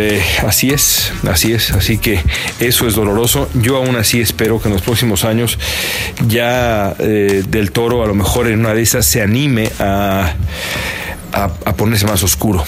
así 0.46 0.70
es, 0.70 1.12
así 1.28 1.54
es, 1.54 1.72
así 1.72 1.98
que 1.98 2.22
eso 2.60 2.88
es 2.88 2.96
doloroso. 2.96 3.50
Yo 3.56 3.78
aún 3.78 3.96
así 3.96 4.22
espero 4.22 4.62
que 4.62 4.68
en 4.68 4.74
los 4.74 4.82
próximos 4.82 5.24
años 5.24 5.60
ya 6.28 6.94
del 6.96 7.72
toro 7.72 8.04
a 8.04 8.08
lo 8.08 8.14
mejor 8.14 8.48
en 8.48 8.60
una 8.60 8.74
de 8.74 8.82
esas 8.82 9.06
se 9.06 9.22
anime 9.22 9.72
a, 9.80 10.34
a 11.34 11.74
ponerse 11.74 12.06
más 12.06 12.24
oscuro. 12.24 12.64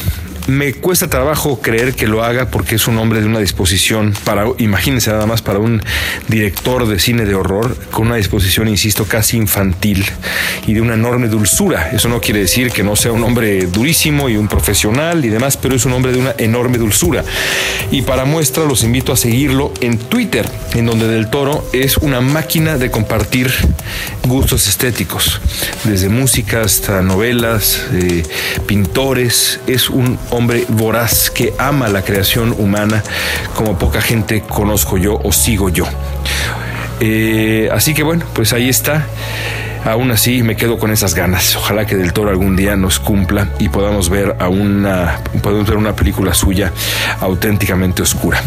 Me 0.47 0.73
cuesta 0.73 1.09
trabajo 1.09 1.59
creer 1.61 1.93
que 1.93 2.07
lo 2.07 2.23
haga 2.23 2.49
porque 2.49 2.75
es 2.75 2.87
un 2.87 2.97
hombre 2.99 3.19
de 3.19 3.25
una 3.25 3.39
disposición 3.39 4.13
para, 4.23 4.45
imagínense 4.59 5.11
nada 5.11 5.25
más, 5.25 5.41
para 5.41 5.59
un 5.59 5.83
director 6.29 6.87
de 6.87 6.99
cine 6.99 7.25
de 7.25 7.35
horror 7.35 7.75
con 7.91 8.07
una 8.07 8.15
disposición, 8.15 8.69
insisto, 8.69 9.03
casi 9.03 9.35
infantil 9.35 10.05
y 10.65 10.73
de 10.73 10.79
una 10.79 10.93
enorme 10.93 11.27
dulzura. 11.27 11.91
Eso 11.91 12.07
no 12.07 12.21
quiere 12.21 12.39
decir 12.39 12.71
que 12.71 12.81
no 12.81 12.95
sea 12.95 13.11
un 13.11 13.25
hombre 13.25 13.65
durísimo 13.65 14.29
y 14.29 14.37
un 14.37 14.47
profesional 14.47 15.25
y 15.25 15.27
demás, 15.27 15.57
pero 15.57 15.75
es 15.75 15.83
un 15.83 15.91
hombre 15.91 16.13
de 16.13 16.19
una 16.19 16.33
enorme 16.37 16.77
dulzura. 16.77 17.25
Y 17.91 18.03
para 18.03 18.23
muestra 18.23 18.63
los 18.63 18.85
invito 18.85 19.11
a 19.11 19.17
seguirlo 19.17 19.73
en 19.81 19.97
Twitter, 19.97 20.49
en 20.75 20.85
donde 20.85 21.09
Del 21.09 21.29
Toro 21.29 21.69
es 21.73 21.97
una 21.97 22.21
máquina 22.21 22.77
de 22.77 22.89
compartir 22.89 23.51
gustos 24.23 24.67
estéticos, 24.69 25.41
desde 25.83 26.07
música 26.07 26.61
hasta 26.61 27.01
novelas, 27.01 27.85
eh, 27.91 28.23
pintores. 28.65 29.59
Es 29.67 29.89
un 29.89 30.17
hombre 30.29 30.36
voraz 30.69 31.29
que 31.29 31.53
ama 31.57 31.87
la 31.89 32.03
creación 32.03 32.53
humana 32.57 33.03
como 33.55 33.77
poca 33.77 34.01
gente 34.01 34.41
conozco 34.41 34.97
yo 34.97 35.19
o 35.23 35.31
sigo 35.31 35.69
yo. 35.69 35.85
Eh, 36.99 37.69
así 37.71 37.93
que 37.93 38.03
bueno, 38.03 38.25
pues 38.33 38.53
ahí 38.53 38.69
está. 38.69 39.05
Aún 39.85 40.11
así 40.11 40.43
me 40.43 40.55
quedo 40.55 40.77
con 40.79 40.91
esas 40.91 41.15
ganas. 41.15 41.55
Ojalá 41.55 41.85
que 41.85 41.95
Del 41.95 42.11
Toro 42.11 42.29
algún 42.29 42.55
día 42.55 42.75
nos 42.75 42.99
cumpla 42.99 43.47
y 43.59 43.69
podamos 43.69 44.09
ver 44.09 44.35
a 44.39 44.49
una, 44.49 45.19
podamos 45.41 45.67
ver 45.67 45.77
una 45.77 45.95
película 45.95 46.33
suya 46.33 46.73
auténticamente 47.21 48.01
oscura. 48.01 48.41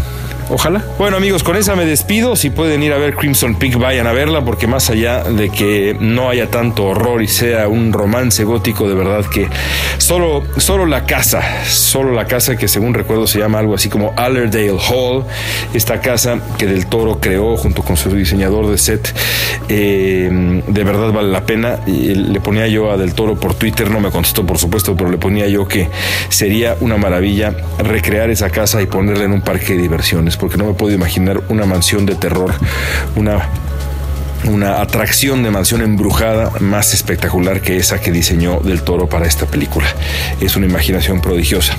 Ojalá. 0.53 0.85
Bueno 0.99 1.17
amigos, 1.17 1.45
con 1.45 1.55
esa 1.55 1.77
me 1.77 1.87
despido. 1.87 2.35
Si 2.35 2.51
pueden 2.51 2.83
ir 2.83 2.93
a 2.93 2.99
ver 2.99 3.15
Crimson 3.15 3.55
Peak, 3.55 3.79
vayan 3.79 4.09
a 4.09 4.13
verla 4.13 4.45
porque 4.45 4.67
más 4.67 4.91
allá 4.91 5.23
de 5.23 5.49
que 5.49 5.97
no 6.01 6.29
haya 6.29 6.51
tanto 6.51 6.87
horror 6.87 7.23
y 7.23 7.29
sea 7.29 7.69
un 7.69 7.93
romance 7.93 8.43
gótico, 8.43 8.89
de 8.89 8.97
verdad 8.97 9.25
que 9.27 9.49
solo, 9.99 10.43
solo 10.57 10.87
la 10.87 11.07
casa, 11.07 11.65
solo 11.67 12.13
la 12.13 12.27
casa 12.27 12.57
que 12.57 12.67
según 12.67 12.95
recuerdo 12.95 13.29
se 13.29 13.39
llama 13.39 13.61
algo 13.61 13.77
así 13.77 13.89
como 13.89 14.13
Allerdale 14.17 14.77
Hall, 14.91 15.25
esta 15.73 16.01
casa 16.01 16.41
que 16.59 16.67
Del 16.67 16.87
Toro 16.87 17.21
creó 17.21 17.57
junto 17.57 17.83
con 17.83 17.97
su 17.97 18.11
diseñador 18.11 18.69
de 18.69 18.79
set, 18.79 19.15
eh, 19.69 20.63
de 20.67 20.85
verdad 20.85 21.13
vale 21.13 21.31
la 21.31 21.47
pena. 21.47 21.79
Y 21.87 22.15
le 22.15 22.41
ponía 22.41 22.67
yo 22.67 22.91
a 22.91 22.97
Del 22.97 23.15
Toro 23.15 23.39
por 23.39 23.55
Twitter, 23.55 23.89
no 23.89 24.01
me 24.01 24.11
contestó 24.11 24.45
por 24.45 24.59
supuesto, 24.59 24.97
pero 24.97 25.11
le 25.11 25.19
ponía 25.19 25.47
yo 25.47 25.69
que 25.69 25.89
sería 26.29 26.77
una 26.81 26.97
maravilla 26.97 27.55
recrear 27.79 28.31
esa 28.31 28.51
casa 28.51 28.83
y 28.83 28.87
ponerla 28.87 29.25
en 29.25 29.33
un 29.33 29.43
parque 29.43 29.75
de 29.75 29.83
diversiones 29.83 30.40
porque 30.41 30.57
no 30.57 30.65
me 30.65 30.73
puedo 30.73 30.95
imaginar 30.95 31.43
una 31.49 31.67
mansión 31.67 32.07
de 32.07 32.17
terror, 32.17 32.53
una 33.15 33.49
una 34.45 34.81
atracción 34.81 35.43
de 35.43 35.51
mansión 35.51 35.83
embrujada 35.83 36.51
más 36.61 36.95
espectacular 36.95 37.61
que 37.61 37.77
esa 37.77 38.01
que 38.01 38.11
diseñó 38.11 38.61
del 38.61 38.83
toro 38.83 39.09
para 39.09 39.27
esta 39.27 39.47
película. 39.47 39.87
Es 40.41 40.57
una 40.57 40.67
imaginación 40.67 41.21
prodigiosa. 41.21 41.77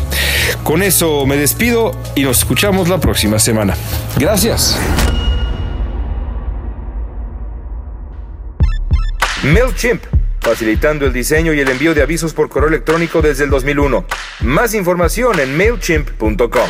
Con 0.64 0.84
eso 0.84 1.26
me 1.26 1.38
despido 1.38 1.92
y 2.16 2.24
nos 2.24 2.40
escuchamos 2.40 2.88
la 2.88 3.00
próxima 3.00 3.40
semana. 3.40 3.76
Gracias. 4.18 4.78
MailChimp, 9.44 10.04
facilitando 10.40 11.08
el 11.08 11.14
diseño 11.14 11.54
y 11.54 11.60
el 11.60 11.70
envío 11.70 11.96
de 11.96 12.04
avisos 12.04 12.34
por 12.34 12.48
correo 12.48 12.70
electrónico 12.70 13.24
desde 13.24 13.46
el 13.46 13.50
2001. 13.50 14.06
Más 14.42 14.76
información 14.76 15.40
en 15.40 15.58
mailchimp.com. 15.58 16.70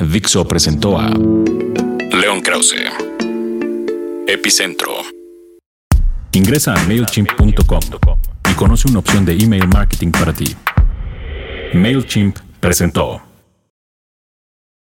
Dixo 0.00 0.48
presentó 0.48 0.98
a 0.98 1.08
León 1.08 2.40
Krause. 2.42 2.90
Epicentro. 4.26 4.92
Ingresa 6.32 6.74
a 6.74 6.84
MailChimp.com 6.86 7.80
y 8.50 8.54
conoce 8.54 8.88
una 8.88 9.00
opción 9.00 9.26
de 9.26 9.34
email 9.34 9.68
marketing 9.68 10.10
para 10.10 10.32
ti. 10.32 10.56
MailChimp 11.74 12.38
presentó. 12.60 13.29